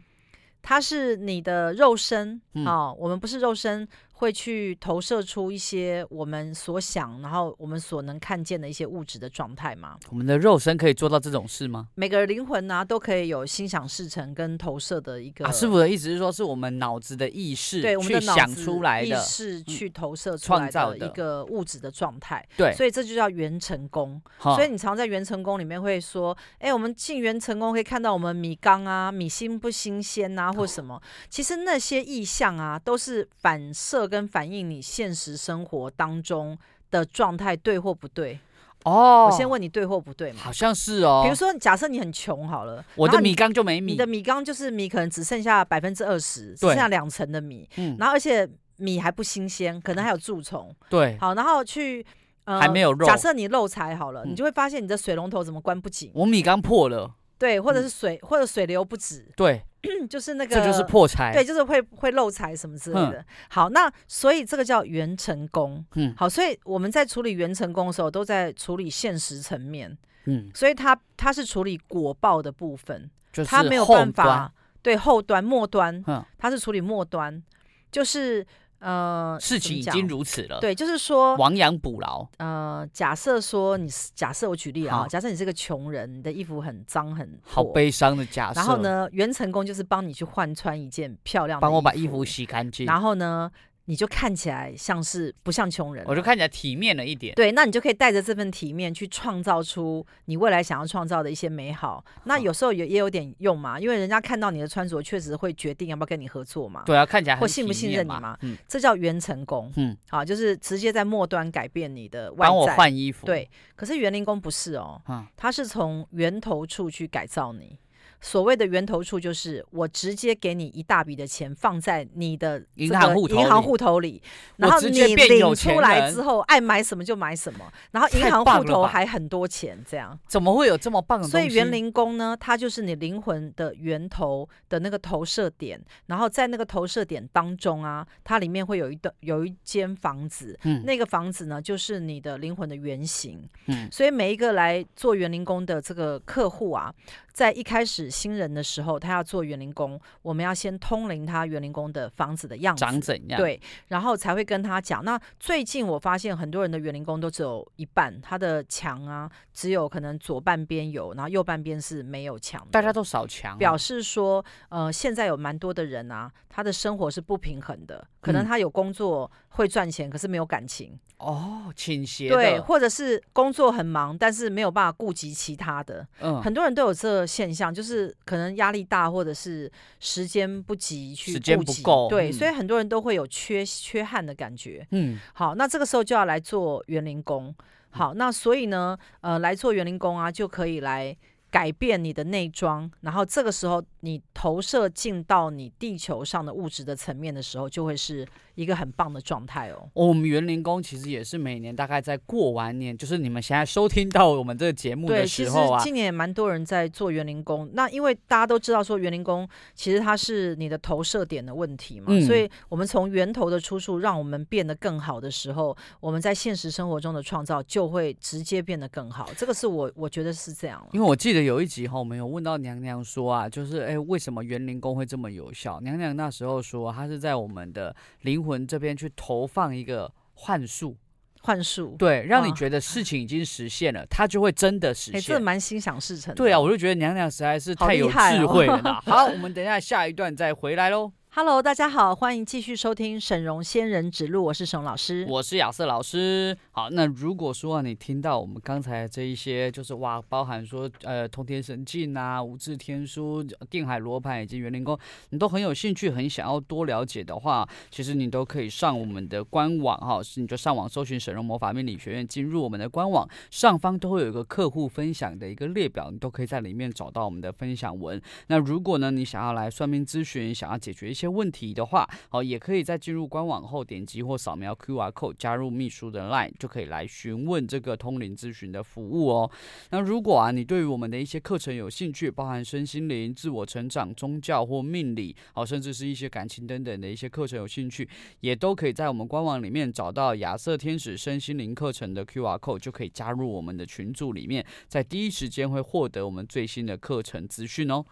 [0.61, 3.87] 它是你的肉身啊、嗯哦，我们不是肉身。
[4.17, 9.97] 会去投射出一些我们所想，然后我们所能看见的一些物质的状态吗？
[10.09, 11.89] 我们的肉身可以做到这种事吗？
[11.95, 15.45] 每个灵魂呢、啊，都可以有心想事成跟投射的一个。
[15.45, 22.47] 啊、师傅的意思是说，是我们脑子的意识对，去想出来的，意识去投射出来的一个物质的状态。
[22.55, 24.21] 对，所以这就叫元成功。
[24.39, 31.01] 所以你常在元成功里面会说，哎，我们进元成功可以看到我们米缸啊，米新不新鲜啊，或什么。
[31.29, 34.04] 其实那些意象啊，都是反射。
[34.07, 36.57] 跟反映你现实生活当中
[36.91, 38.39] 的状态对或不对？
[38.83, 40.39] 哦，我先问你对或不对嘛？
[40.43, 41.21] 好像是哦。
[41.23, 47.67] 比如说，假设你很穷好了，我的米缸就没米，你的米缸就是米，可能只剩下百分之二十，只剩下两成的米。
[47.77, 50.71] 嗯，然后而且米还不新鲜，可能还有蛀虫。
[50.87, 52.05] 对，好，然后去
[52.43, 53.07] 呃，还没有肉。
[53.07, 56.11] 假设你漏财好了，你就会发现你的水龙头怎么关不紧？
[56.13, 57.15] 我米缸破了。
[57.37, 59.25] 对，或者是水，或者水流不止。
[59.35, 59.61] 对。
[60.09, 63.19] 就是那个，这就是破财，对，就是会会漏财什么之类的。
[63.19, 65.85] 嗯、好，那所以这个叫元成功。
[65.93, 69.95] 嗯，好，所以我们在处理元成功的时候，都在处理现实层面。
[70.23, 77.43] 嗯，所以它它是处理果报的部分，就是它没有办法对后端末端，嗯，它是处理末端，
[77.91, 78.43] 就是。
[78.85, 80.59] 呃，事情已经如此了。
[80.59, 82.23] 对，就是说亡羊补牢。
[82.37, 88.59] 呃，假设说你，假设我举例啊，假设你是个穷人，你的衣服很脏很好悲伤的假设。
[88.59, 92.85] 然后呢，袁成功就是帮你去换穿一件漂亮的，帮我把衣服洗干净。
[92.85, 93.51] 然后呢，
[93.85, 97.35] 你就看起来像是不像穷人，我就看起来体面了一点。
[97.35, 102.03] 对，那你就可以带着这份体面去创造出你未来想要创造的一些美好。
[102.23, 106.83] 那有时候也也有点用嘛，因为人家看到你的穿着，确实会决定要不要跟你合作嘛。
[106.85, 108.37] 对啊，看起来或信不信任你嘛。
[108.41, 109.71] 嗯，这叫原成功。
[109.75, 112.49] 嗯，好，就是直接在末端改变你的外在。
[112.49, 113.25] 帮我换衣服。
[113.25, 114.99] 对，可是园林工不是哦，
[115.37, 117.77] 他是从源头处去改造你。
[118.25, 124.19] 所谓的源头处，就是我直接给你一大笔的钱放在你的银行户头银行户头里，
[124.57, 131.27] 然后你领出来之后爱买什么就买什么，然后银行户头还很多钱，这样怎么会有这么棒的？
[131.27, 146.91] 所以园林工呢，它就是你灵魂的源头的那个投射点，然后在那个投射点当中啊，它里面会有一栋有一间房子，嗯，那个房子呢就是你的灵魂的原型，嗯，所以每一个来做园林工的这个客户啊。
[147.35, 155.03] 在一开始新人的时候，他要做园林工，我们要先通灵他园林工的房子的样子长怎样，对，然后才会跟他讲。
[155.03, 162.65] 那最近我发现很多人的园林工都只有一半，他的墙啊只有可能左半边有，然后右半边是没有墙。
[162.71, 170.97] 大家都少墙，表示说，呃，现在有蛮多的人啊，他的生活是不平衡的，可能他有工作会赚钱，可是没有感情。
[171.17, 176.05] 哦，倾斜对，或者是工作很忙，但是没有办法顾及其他的。
[176.19, 177.94] 嗯，很多人都有这个现象，就是
[178.25, 182.07] 可能压力大，或者是时间不及去时间不够。
[182.09, 184.85] 对，嗯、所以很多人都会有缺缺憾的感觉。
[184.91, 187.53] 嗯，好，那这个时候就要来做园林工。
[187.89, 191.15] 好，那所以呢，呃，来做园林工啊，就可以来。
[191.51, 199.89] 改变你的内装，然后这个时候你投射进到你地球上的物质的层面的时候，就会是一个很棒的状态哦。
[199.93, 207.69] 我们园林工其实也是每年大概在过完年，就是你们现在收听到我们这个节目的时候啊，今年也蛮多人在做园林工。
[207.73, 219.29] 那因为大家都知道说园林工其实它是你的投射点的问题嘛，嗯、所以我们从源头的出处让我们变得更好的时候，我们在现实生活中的创造就会直接变得更好。
[219.37, 220.85] 这个是我我觉得是这样。
[220.93, 225.79] 因为我记得有一集哈，我们有问到娘娘说啊，就是哎，为什么园林工会这么有效？
[225.81, 230.95] 娘娘那时候说，她是在我们的灵魂这边去投放一个幻术，
[231.41, 235.21] 幻术，对，让你觉得事情已经实现了，它就会真的实现。
[235.21, 236.33] 这蛮心想事成。
[236.35, 239.01] 对啊，我就觉得娘娘实在是太有智慧了。
[239.05, 241.11] 好， 好，我们等一下下一段再回来喽。
[241.37, 246.57] Hello，大家好，欢迎继续收听沈荣仙人指路，我是沈老师，我是亚瑟老师。
[246.71, 254.97] 好，那如果说你听到我们刚才这一些，就是哇，包含说呃通天神镜啊、无字天书、定海罗盘以及园林宫，
[255.31, 268.21] 你都很有兴趣，很想要多了解的话，其实你都可以上我们的官网哈，是你就上网搜寻沈荣魔法命理学院，进入我们的官网，上方都会有一个客户分享的一个列表，你都可以在里面找到我们的分享文。
[268.47, 279.51] 那如果呢，你想要来算命咨询，想要解决一些问题的话，好，也可以在进入官网后点击或扫描 QR code 加入秘书的 LINE，就可以来询问这个通灵咨询的服务哦。
[279.89, 288.07] 那如果啊，你对于我们的一些课程有兴趣，包含身心灵、自我成长、宗教或命理，好，甚至是一些感情等等的一些课程有兴趣，
[288.39, 298.03] 也都可以在我们官网里面找到亚瑟天使身心灵课程的 QR code，就可以加入我们的群组里面，在第一时间会获得我们最新的课程资讯哦。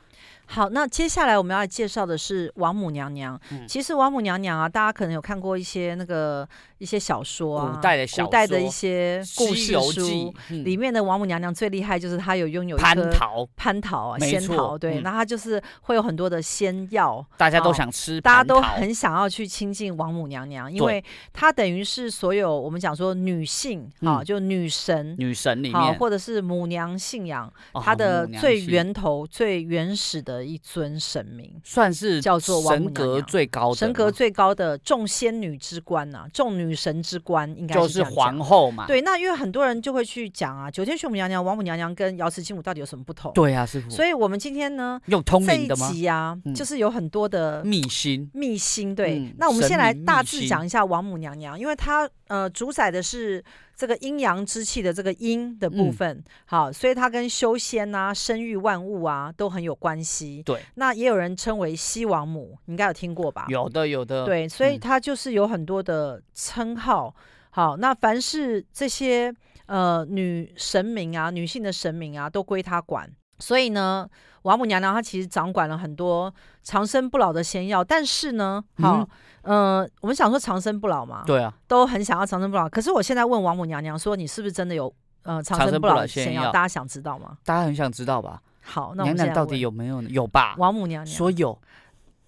[0.46, 3.40] 好，那接下来我们要介绍的是王母娘娘。
[3.52, 38.86] 嗯、其实王母娘娘啊，大家可能有看过一些那个一些小说啊，古代的小说，古代的一些故事书，嗯、里面的王母娘娘最厉害就是她有拥有一蟠桃，蟠桃啊，仙桃，对，嗯、那她就是会有很多的仙药，大家都想吃，大家都很想要去亲近王母娘娘，因为她等于是所有我们讲说女性啊，嗯、就女神，女神里面，或者是母娘信仰，她的最源头、最原始的一尊神明，算是叫做王格最高的，神格最高的众仙女之冠呐，众女神之冠，应该是就是皇后嘛。
[38.88, 43.32] 对，那因为很多人就会去讲啊，九天玄母娘娘、王母娘娘跟瑶池金母到底有什么不同？
[43.34, 43.90] 对啊，师傅。
[43.90, 45.88] 所以我们今天呢，用通灵的吗？
[45.90, 48.94] 这一集啊，嗯、就是有很多的秘辛，秘辛。
[48.94, 53.44] 对，嗯、那我们先来大致讲一下王母娘娘，因为她呃主宰的是。
[53.76, 60.44] 这个阴阳之气的这个阴的部分，嗯、好，所以它跟修仙啊、生育万物啊都很有关系。
[60.46, 63.46] 对，那也有人称为西王母，你应该有听过吧？
[63.50, 64.26] 有的，有的。
[64.26, 67.08] 对，所以它就是有很多的称号。
[67.08, 69.34] 嗯、好，那凡是这些
[69.68, 73.10] 呃女神明啊、女性的神明啊，都归她管。
[73.40, 74.08] 所以呢，
[74.44, 79.08] 王母娘娘她其实掌管了很多长生不老的仙药，但是呢，好。
[79.46, 82.70] 嗯我们想说长生不老嘛，对啊，都很想要长生不老。
[82.70, 84.94] 可是我现在问王母娘娘说，你是不是真的有
[85.24, 86.50] 呃长生不老的仙药？
[86.50, 87.38] 大家想知道吗？
[87.44, 88.42] 大家很想知道吧？
[88.62, 90.10] 好，那我们娘娘到底有没有呢？
[90.10, 90.56] 有吧？
[90.58, 91.60] 王母娘娘说有。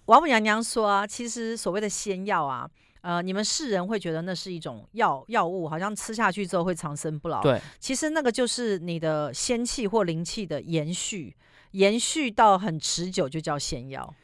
[0.06, 2.68] 王母娘娘说啊，其实所谓的仙药啊，
[3.00, 7.42] 呃，你们世人会觉得那是一种药药物，好像吃下去之后会长生不老。
[7.42, 11.36] 对，其实那个就是你的仙气或灵气的延续，
[11.72, 14.14] 延续到很持久，就叫仙药。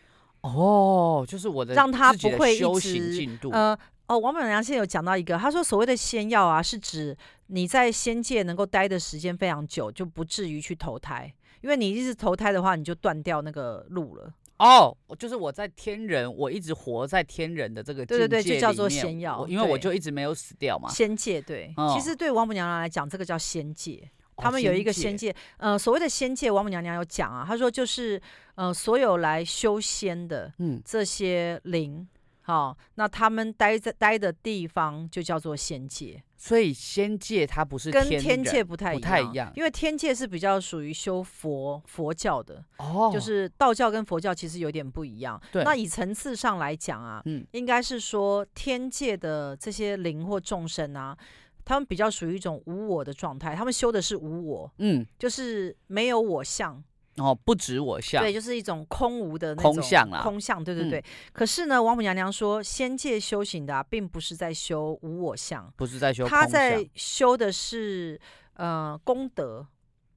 [0.42, 3.50] 哦，就是我的，让它不会一直进度。
[3.50, 7.16] 呃，哦，王母娘娘现在有讲到一个，她说所谓的仙药啊，是指
[7.46, 11.32] 你在仙界能够待的时间非常久，就不至于去投胎。
[11.60, 14.32] 因为你一直投胎的话，你就断掉那个路了。
[14.58, 19.46] 哦，就是我在天人，我一直活在天人的这个境界里面，对对对，就叫做仙药。
[19.48, 20.88] 因为我就一直没有死掉嘛。
[20.88, 24.08] 仙界对，哦、其实对王母娘娘来讲，这个叫仙界。
[24.36, 28.20] 他们有一个仙界，呃，所谓的仙界，王母娘娘有讲啊，她说就是，
[28.54, 32.08] 呃，所有来修仙的，嗯，这些灵，
[32.42, 36.22] 好、那他们待在待的地方就叫做仙界。
[36.36, 45.40] 所以仙界它不是跟天界不太一样，不太一样，因为天界是比较属于修佛佛教的，哦，就是道教跟佛教其实有点不一样。
[45.52, 51.16] 对，那以层次上来讲啊，嗯，应该是说天界的这些灵或众生啊。
[51.64, 56.82] 他们比较属于一种无我的状态，他们修的是无我，嗯，就是没有我相，
[57.16, 60.98] 哦，不止我相，对，就是一种空无的那种空相啊，空相，对对对。
[60.98, 68.18] 嗯、可是呢，王母娘娘说，仙界修行的、啊、并不是在修无我相，不是在修，他在修的是
[68.54, 69.66] 呃功德，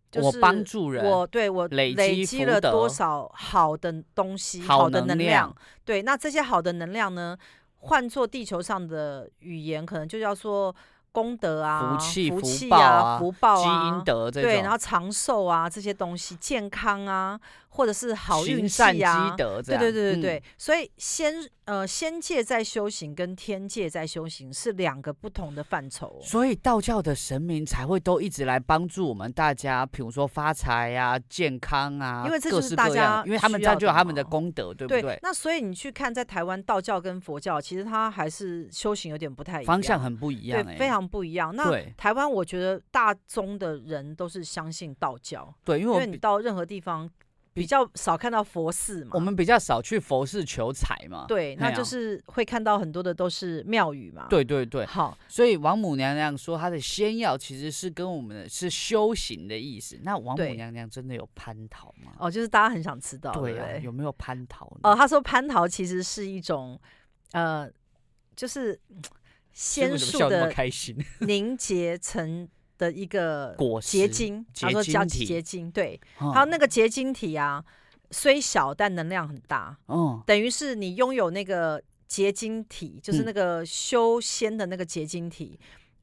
[0.09, 5.53] 就是我帮助人，我对我累积了多少好的东西，好的能量，
[5.83, 7.37] 对，那这些好的能量呢，
[7.79, 10.73] 换做地球上的语言，可能就叫做。
[11.15, 20.37] 功德啊、福气、福气报啊、福报积啊、阴德这种，对，然后长寿啊这些东西，健康啊，或者是好运气啊，积德这样，对对对对对。
[20.39, 21.33] 嗯所以仙
[21.65, 26.21] 呃仙界在修行跟天界在修行是两个不同的范畴哦。
[26.21, 35.17] 所以道教的神明才会都一直来帮助我们大家，比如说发财啊、健康啊，因为这就是大家因为他们需要的家就有他们的功德，对不对？
[35.23, 41.55] 那所以你去看，在台湾道教跟佛教，其实它还是修行有点不太一样，方向很不一样、欸，对，非常不一样。
[41.55, 47.09] 那对台湾，我觉得大宗的人都是相信道教，对，因为我因为你到任何地方
[47.53, 54.85] 比较少看到佛寺嘛，我们比较少去佛寺求财嘛，对，那就是会看到很多的都是庙宇嘛，对对对。
[54.85, 59.97] 好，所以王母娘娘说她的仙药其实是跟我们的是修行的意思。
[60.03, 62.11] 那王母娘娘真的有蟠桃吗？
[62.19, 64.69] 哦，就是大家很想知道，对啊，对有没有蟠桃？
[64.83, 66.77] 哦，她说蟠桃其实是一种
[67.31, 67.71] 呃，
[68.35, 68.77] 就是
[69.55, 70.53] 仙树的
[71.25, 72.47] 凝结成
[72.77, 77.63] 的一个果结晶，他说叫结晶，对，还有那个结晶体啊，
[78.11, 85.57] 虽小但能量很大，嗯，等于是你拥有那个结晶体，就是那个修仙的那个结晶体，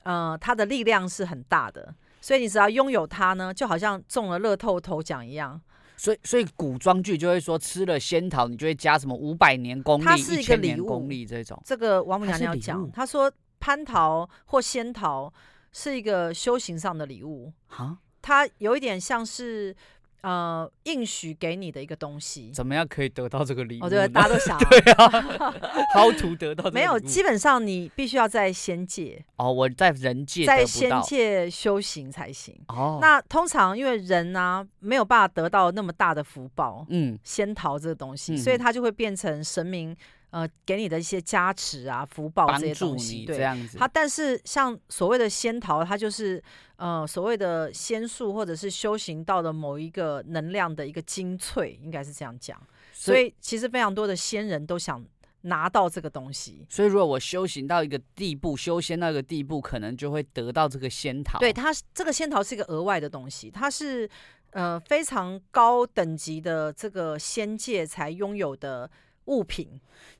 [0.05, 5.61] 呃，它的力量是很大的，所以你只要拥有它呢，就好像中了乐透头奖一样。
[5.95, 11.63] 所以，所以古装剧就会说，吃了仙桃，你就会加什么五百年功力、它是一个礼物，一千年功力这种。
[11.65, 13.31] 这个王母娘娘讲，她说
[13.63, 15.33] 蟠桃或仙桃
[15.73, 19.75] 是一个修行上的礼物哈，它有一点像是
[20.23, 22.51] 呃应许给你的一个东西。
[22.53, 23.85] 怎么样可以得到这个礼物？
[23.85, 24.61] 哦，对，大家都想、啊。
[24.69, 25.55] 对啊
[25.95, 26.75] ，How to 得到这个礼物？
[26.75, 32.55] 没有，基本上你必须要在仙界哦，我在人界在仙界修行才行。
[32.69, 39.97] 哦，那通常因为人呢、啊、没有办法得到那么大的福报，嗯，仙桃这个东西，嗯、所以它就会变成神明
[40.33, 43.25] 呃给你的一些加持啊、福报这些东西。
[43.25, 43.79] 对，这样子。
[43.79, 46.43] 它但是像所谓的仙桃，它就是
[46.77, 52.61] 呃所谓的仙术或者是修行到的某一个能量的一个精粹，应该是这样讲。
[52.93, 55.05] 所以其实非常多的仙人都想
[55.43, 56.65] 拿到这个东西。
[56.71, 61.39] 所以如果我修行到一个地步，修仙到一个地步，可能就会得到这个仙桃。
[61.41, 64.09] 对，它这个仙桃是一个额外的东西，它是
[64.53, 68.89] 呃非常高等级的这个仙界才拥有的
[69.27, 69.69] 物品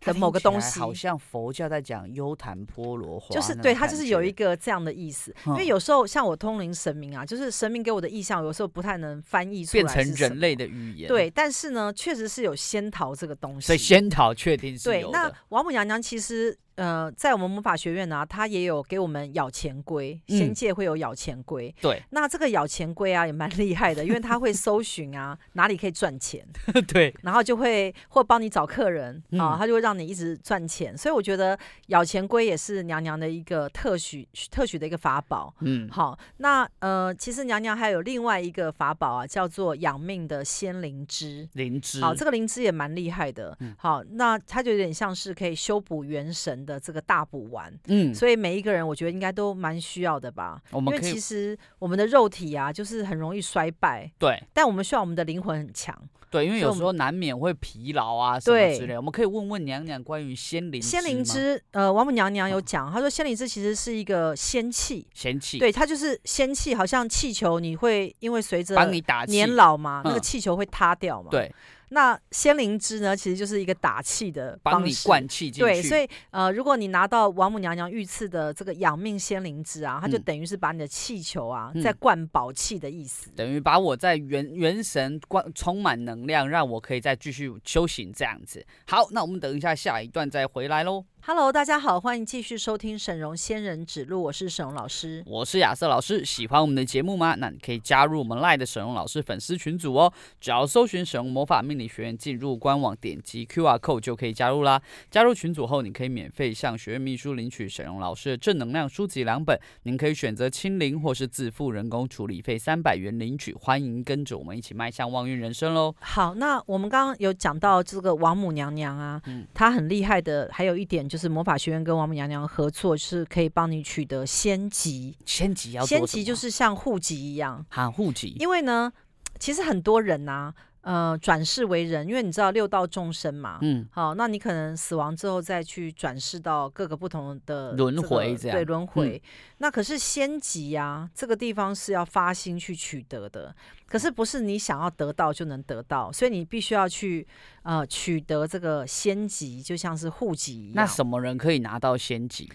[0.01, 5.35] 的某个东西，好像佛教在讲优昙波罗花，就是对它就是有一个这样的意思。
[5.47, 11.09] 嗯、因为有时候像我通灵神明啊，就是神明给我的意象，有时候不太能翻译出来，变成人类的语言。
[11.09, 16.59] 对，但是呢，确实是有仙桃这个东西，所以仙桃确定是有那王母娘娘其实。
[16.77, 21.69] 呃，在我们魔法学院呢、啊，他也有给我们咬钱龟，仙界会有咬钱龟。
[21.69, 26.47] 嗯、对，那这个咬钱龟啊，也蛮厉害的，因为他会搜寻啊哪里可以赚钱，
[26.89, 30.97] 对，然后就会或帮你找客人啊，他、嗯、就会让你一直赚钱。
[30.97, 31.59] 所以我觉得
[31.89, 35.55] 咬钱龟也是娘娘的一个特许特许的一个法宝。
[35.61, 41.49] 嗯，好，那呃，其实娘娘还有另外一个法宝啊，叫做养命的仙灵芝。
[41.53, 43.57] 灵芝，好，这个灵芝也蛮厉害的。
[43.61, 50.61] 嗯、好，那它就有点像是可以修补元神的这个大补丸，嗯，所以每一个人我觉得应该都蛮需要的吧。
[50.71, 54.43] 我们因为其实我们的肉体啊，就是很容易衰败，对。
[54.53, 55.97] 但我们需要我们的灵魂很强，
[56.33, 58.97] 对，因为有时候难免会疲劳啊什么之类的。
[58.97, 71.55] 我们可以问问娘娘关于仙灵仙灵芝，呃，王母娘娘有讲，她说仙灵芝其实是一个仙气，仙气，对，它就是仙气，好像气球，你会因为随着帮你打年老嘛，那个气球会塌掉嘛，对。
[71.95, 75.61] 那仙灵芝呢，其实就是一个打气的方式，帮你灌气进去。
[75.61, 88.65] 对，所以呃，如果你拿到王母娘娘御赐的这个养命仙灵芝啊，它就等于是把你的气球啊，在、嗯、灌宝气的意思，等于把我在元元神灌充满能量，让我可以再继续修行这样子。
[88.87, 91.05] 好，那我们等一下下一段再回来喽。
[91.25, 96.25] Hello，大家好，欢迎继续收听沈荣仙人指路，我是沈荣老师，我是亚瑟老师。
[96.25, 97.37] 喜欢我们的节目吗？
[97.39, 104.83] 那你可以加入我们 LINE 的沈荣老师粉丝群组哦，只要搜寻沈荣魔法命理学院，进入官网点击 QR code 就可以加入啦。
[105.13, 113.55] 加入群组后，你可以免费向学院秘书领取沈荣老师的正能量书籍两本，您可以选择清零或是自付人工处理费三百元领取。
[113.55, 115.95] 欢迎跟着我们一起迈向旺运人生喽。
[116.01, 121.09] 好，那我们刚刚有讲到这个王母娘娘啊，嗯，她很厉害的，还有一点。
[121.13, 125.15] 就是魔法学院跟王母娘娘合作，是可以帮你取得仙籍。
[125.27, 128.35] 仙籍要仙籍就是像户籍一样，喊，户籍。
[128.41, 128.91] 因为呢，
[129.39, 139.23] 其实很多人呐、啊，呃，转世为人，因为你知道六道众生嘛，嗯，好，那你可能死亡之后再去转世到各个不同的轮回，这样对轮回。
[139.25, 139.29] 嗯、
[139.59, 143.55] 那可是仙籍呀，这个地方是要发心去取得的。
[143.87, 147.27] 可是不是你想要得到就能得到，所以你必须要去
[147.63, 150.75] 呃取得这个仙籍，就像是户籍一样。
[150.75, 152.51] 那什么人可以拿到仙籍？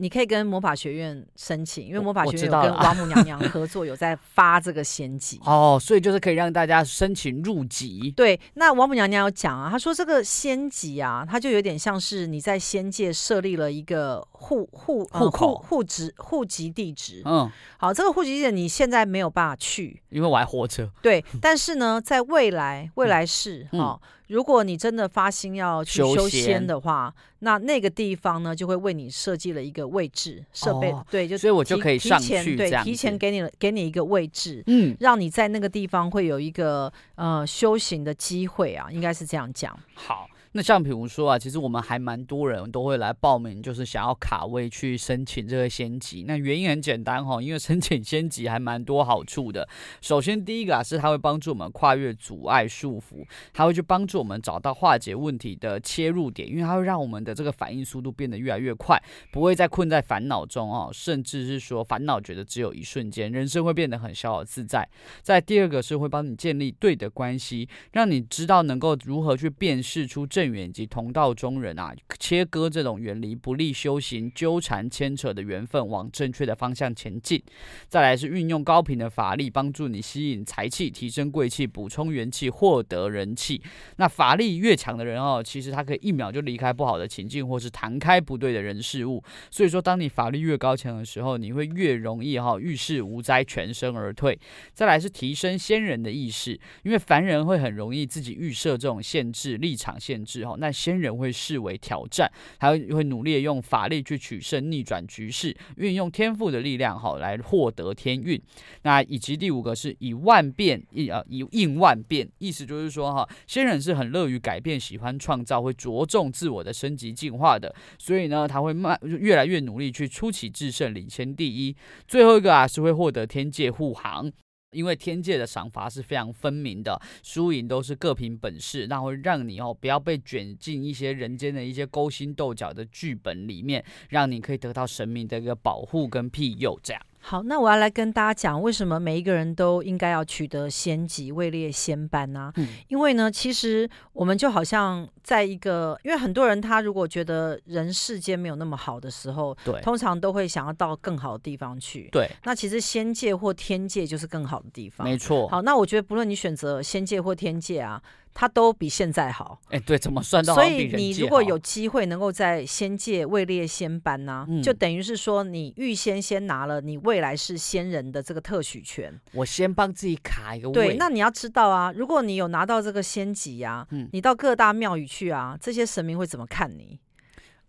[0.00, 5.38] 你可以跟魔法学院申请，因为魔法学院有跟王母娘娘 合作，有在发这个仙籍。
[5.44, 8.10] 哦，所以就是可以让大家申请入籍。
[8.16, 17.20] 对，那王母娘娘有讲啊，她说这个仙籍啊，它就有点像是你在仙界设立了一个户户户口户籍户籍地址。
[17.26, 20.90] 嗯，好，这个户籍地址你现在没有办法去，因为我还活着。
[21.02, 39.78] 对，但是呢，在未来未来世哦如果你真的发心要去修仙的话，那那个地方呢，就会为你设计了一个位置设备，哦、对，就所以我就可以上去，对，提前给你给你一个位置，嗯，让你在那个地方会有一个呃修行的机会啊，应该是这样讲。
[39.94, 40.28] 好。
[40.52, 46.24] 那像比如说啊，其实我们还蛮多人都会来报名，就是想要卡位去申请这个仙籍。
[46.26, 49.68] 那原因很简单哈，因为申请仙籍还蛮多好处的。
[50.00, 64.88] 首先第一个啊，是它会帮助我们跨越阻碍束缚，它会去帮助我们找到化解问题的切入点，因为它会让我们的这个反应速度变得越来越快，不会再困在烦恼中哦，甚至是说烦恼觉得只有一瞬间，人生会变得很逍遥自在。
[65.22, 77.42] 再第二个是会帮你建立对的关系，让你知道能够如何去辨识出正缘及同道中人啊，切割这种远离不利修行、纠缠牵扯的缘分，往正确的方向前进。
[77.88, 83.60] 再来是运用高频的法力，帮助你吸引财气、提升贵气、补充元气、获得人气。
[83.96, 89.22] 那法力越强的人哦，其实他可以一秒就离开不好的情境，或是弹开不对的人事物。
[89.50, 94.38] 所以说，当你法力越高强的时候，你会越容易哈遇事无灾，全身而退。
[94.72, 100.54] 再来是提升仙人的意识，因为凡人会很容易自己预设这种限制、立场限制哈。
[100.58, 108.40] 那仙人会视为挑战，他会会努力用法力去取胜、逆转局势，运用天赋的力量，好来获得天运。
[108.82, 121.76] 那以及第五个是以万变以啊以应万变，意思就是说哈，仙人是很乐于改变、喜欢创造，会着重自我的升级进化的，所以呢，他会慢越来越努力去出奇制胜、领先第一。
[122.06, 124.30] 最后一个啊是会获得天界护航。
[124.72, 137.02] 因为天界的赏罚是非常分明的，输赢都是各凭本事，那会让你哦不要被卷进一些人间的一些勾心斗角的剧本里面，让你可以得到神明的一个保护跟庇佑，这样。
[137.22, 142.52] 好，那我要来跟大家讲，为什么每一个人都应该要取得仙籍，位列仙班呢？
[142.56, 152.08] 嗯，因为呢，其实我们就好像在一个，因为很多人他如果觉得人世间没有那么好的时候，对，通常都会想要到更好的地方去。
[152.10, 155.06] 对，那其实仙界或天界就是更好的地方。
[155.06, 155.46] 没错。
[155.48, 158.02] 好，那我觉得不论你选择仙界或天界啊。
[158.32, 160.60] 它都比现在好，哎，对，怎么算都好。
[160.60, 169.12] 所以你如果有机会能够在仙界位列仙班呢、啊嗯，就等于是说你预先先拿了你未来是仙人的这个特许权。
[169.32, 170.74] 我先帮自己卡一个位。
[170.74, 176.98] 对，那你要知道啊，如果你有拿到这个仙籍啊、嗯，你到各大庙宇去啊，这些神明会怎么看你？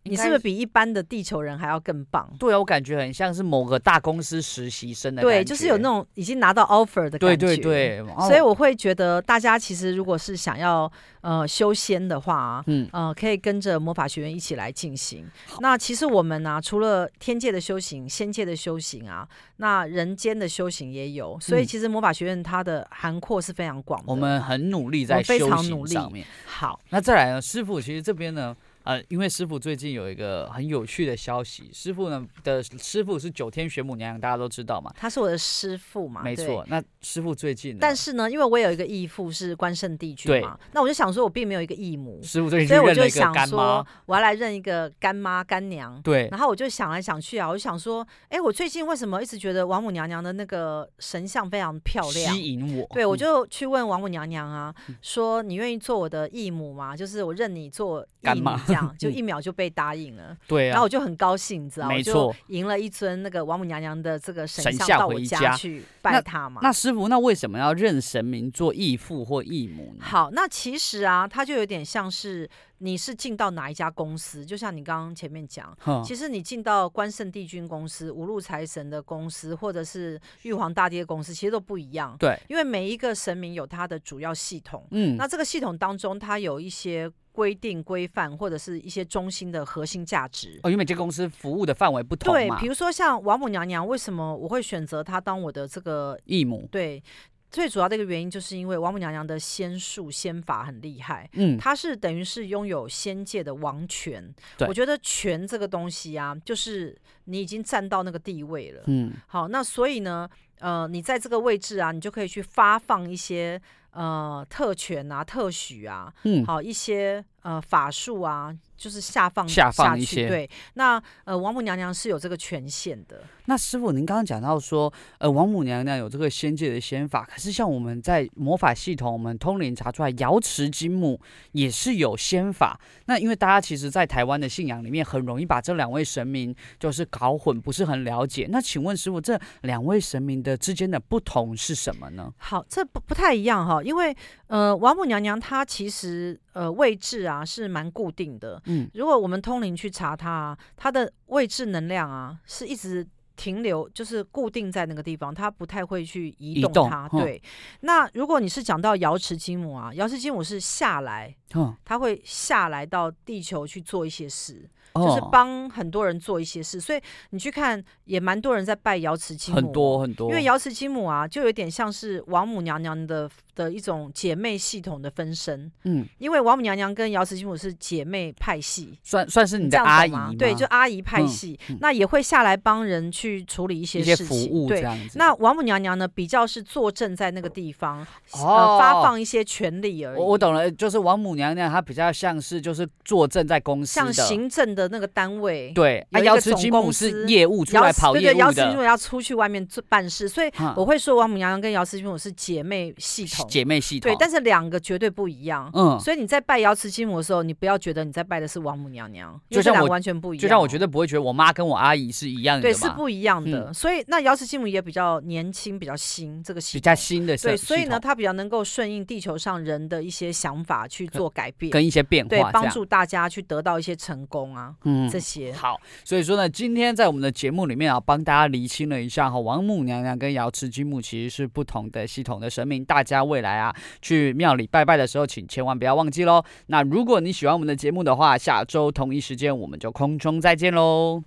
[0.04, 2.28] 你是不是比一般的地球人还要更棒？
[2.40, 5.22] 对啊，我感觉很像是某个大公司实习生的。
[5.22, 7.38] 对，就是有那种已经拿到 offer 的感觉。
[7.38, 10.92] 对对对，所以我会觉得大家其实如果是想要
[11.22, 15.24] 呃修仙的话，嗯呃，可以跟着魔法学院一起来进行。
[15.60, 19.28] 那其实我们呢、啊，除了天界的修行、仙界的修行啊，
[19.58, 21.40] 那人间的修行也有。
[21.40, 24.06] 所以其实魔法学院它的涵括是非常广的。
[24.08, 26.26] 我们很努力在修行上面。
[26.48, 28.56] 好，那再来呢，师傅，其实这边呢。
[28.84, 36.66] 呃，因为师傅最近有一个很有趣的消息，师傅呢的师傅是九天玄母娘娘，大家都知道嘛，他是我的师傅嘛，没错。
[36.68, 46.02] 那师傅最近，但是呢，因为我有一个义父是关圣帝君嘛，那我就想说，我并没有一个义母，师傅最近所以我就想说，我要来认一个干妈干娘。
[46.02, 52.88] 对，然后我就想来想去啊，我就想说，哎，我最近为什么一直觉得王母娘娘的那个神像非常漂亮，吸引我？
[52.94, 56.96] 对，我就去问王母娘娘啊，嗯、说你愿意做我的义母吗？
[56.96, 59.52] 就是我认你做义母，这样就 一秒就。
[59.52, 61.94] 被答应了，对、啊，然后我就很高兴，你知道吗？
[61.94, 66.62] 没错，就迎了一尊那个王母娘娘的这个神像到我家去拜他嘛。
[66.64, 70.06] 那，那师傅，那为什么要认神明做义父或义母呢？
[70.06, 82.16] 好，那其实啊，他就有点像是你是进到哪一家公司，就像你刚刚前面讲，其实你进到关圣帝君公司、五路财神的公司，或者是玉皇大帝的公司，其实都不一样。
[82.18, 87.12] 对，因为每一个神明有他的主要系统，嗯，那这个系统当中，它有一些。
[87.32, 92.40] 规定规范或者是一些中心的核心价值哦，因为每个公司服务的范围不同嘛。
[92.40, 96.68] 对，比如说像王母娘娘，为什么我会选择她当我的这个义母？
[96.70, 97.02] 对，
[97.50, 104.34] 最主要的一个原因就是因为王母娘娘的仙术仙法很厉害，嗯，她是等于是拥有仙界的王权。
[104.58, 110.30] 对，我觉得权这个东西啊，就是你已经站到那个地位了，嗯，好，那所以呢，
[110.60, 113.62] 呃，你在这个位置啊，你就可以去发放一些。
[113.92, 120.28] 呃，特权啊，特许啊，嗯，好一些呃法术啊，就是下放下放一些。
[120.28, 123.22] 对，那呃，王母娘娘是有这个权限的。
[123.46, 131.20] 那师傅，您刚刚讲到说，呃，王母娘娘有这个仙界的仙法，可是像我们在魔法系统，我们通灵查出来，瑶池金母
[131.52, 132.80] 也是有仙法。
[133.06, 138.48] 那因为大家其实，在台湾的信仰里面，很容易把这两位神明就是搞混，不是很了解。
[138.50, 142.34] 那请问师傅，这两位神明的之间的不同是什么呢？
[142.38, 144.16] 好，这不不太一样哈，因为
[144.52, 148.62] 呃，王母娘娘她其实呃位置啊是蛮固定的。
[148.66, 153.08] 嗯，如果我们通灵去查她，她的位置能量啊是一直。
[153.38, 157.10] 停留就是固定在那个地方，她不太会去移动它。
[157.10, 157.42] 动对，
[157.80, 161.36] 那如果你是讲到瑶池金母啊，瑶池金母是下来，
[161.84, 164.70] 她会下来到地球去做一些事。
[164.94, 167.00] 就是帮很多人做一些事，所以
[167.30, 170.30] 你去看也蛮多人在拜瑶池金母，很多很多。
[170.30, 175.72] 因为瑶池金母啊，就有点像是王母娘娘的的一种姐妹系统的分身。
[175.86, 180.36] 嗯，因为王母娘娘跟瑶池金母是姐妹派系，算算是你的阿姨？
[180.38, 184.68] 对，就阿姨派系，嗯、那也会下来帮人去处理一些事情。
[184.68, 184.86] 对，
[185.16, 188.02] 那王母娘娘呢，比较是坐镇在那个地方，
[188.34, 190.20] 哦、呃，发放一些权利而已。
[190.20, 194.92] 我我懂了，就是王母娘娘她比较像是就是坐镇在公司像行政的。
[194.92, 225.52] 那个单位对，那，瑶池金母是业务出来跑业务的，瑶池金母要出去外面做办事，所以我会说王母娘娘跟瑶池金母是姐妹系统，姐妹系统，对，但是两个绝对不一样，嗯，所以你在拜瑶池金母的时候，你不要觉得你在拜的是王母娘娘，就像我完全不一样，就像我绝对不会觉得我妈跟我阿姨是一样的，对，是不一样的，所以那瑶池金母也比较年轻，比较新，这个比较新的，对，所以呢，它比较能够顺应地球上人的一些想法去做改变，跟一些变化，对，帮助大家去得到一些成功啊，嗯，这些。
[225.54, 236.44] 好，所以说呢，今天在我们的节目里面啊，帮大家厘清了一下哈，王母娘娘跟瑶池金母其实是不同的系统的神明，大家未来啊去庙里拜拜的时候，请千万不要忘记喽。
[236.68, 241.24] 那如果你喜欢我们的节目的话，下周同一时间我们就空中再见喽。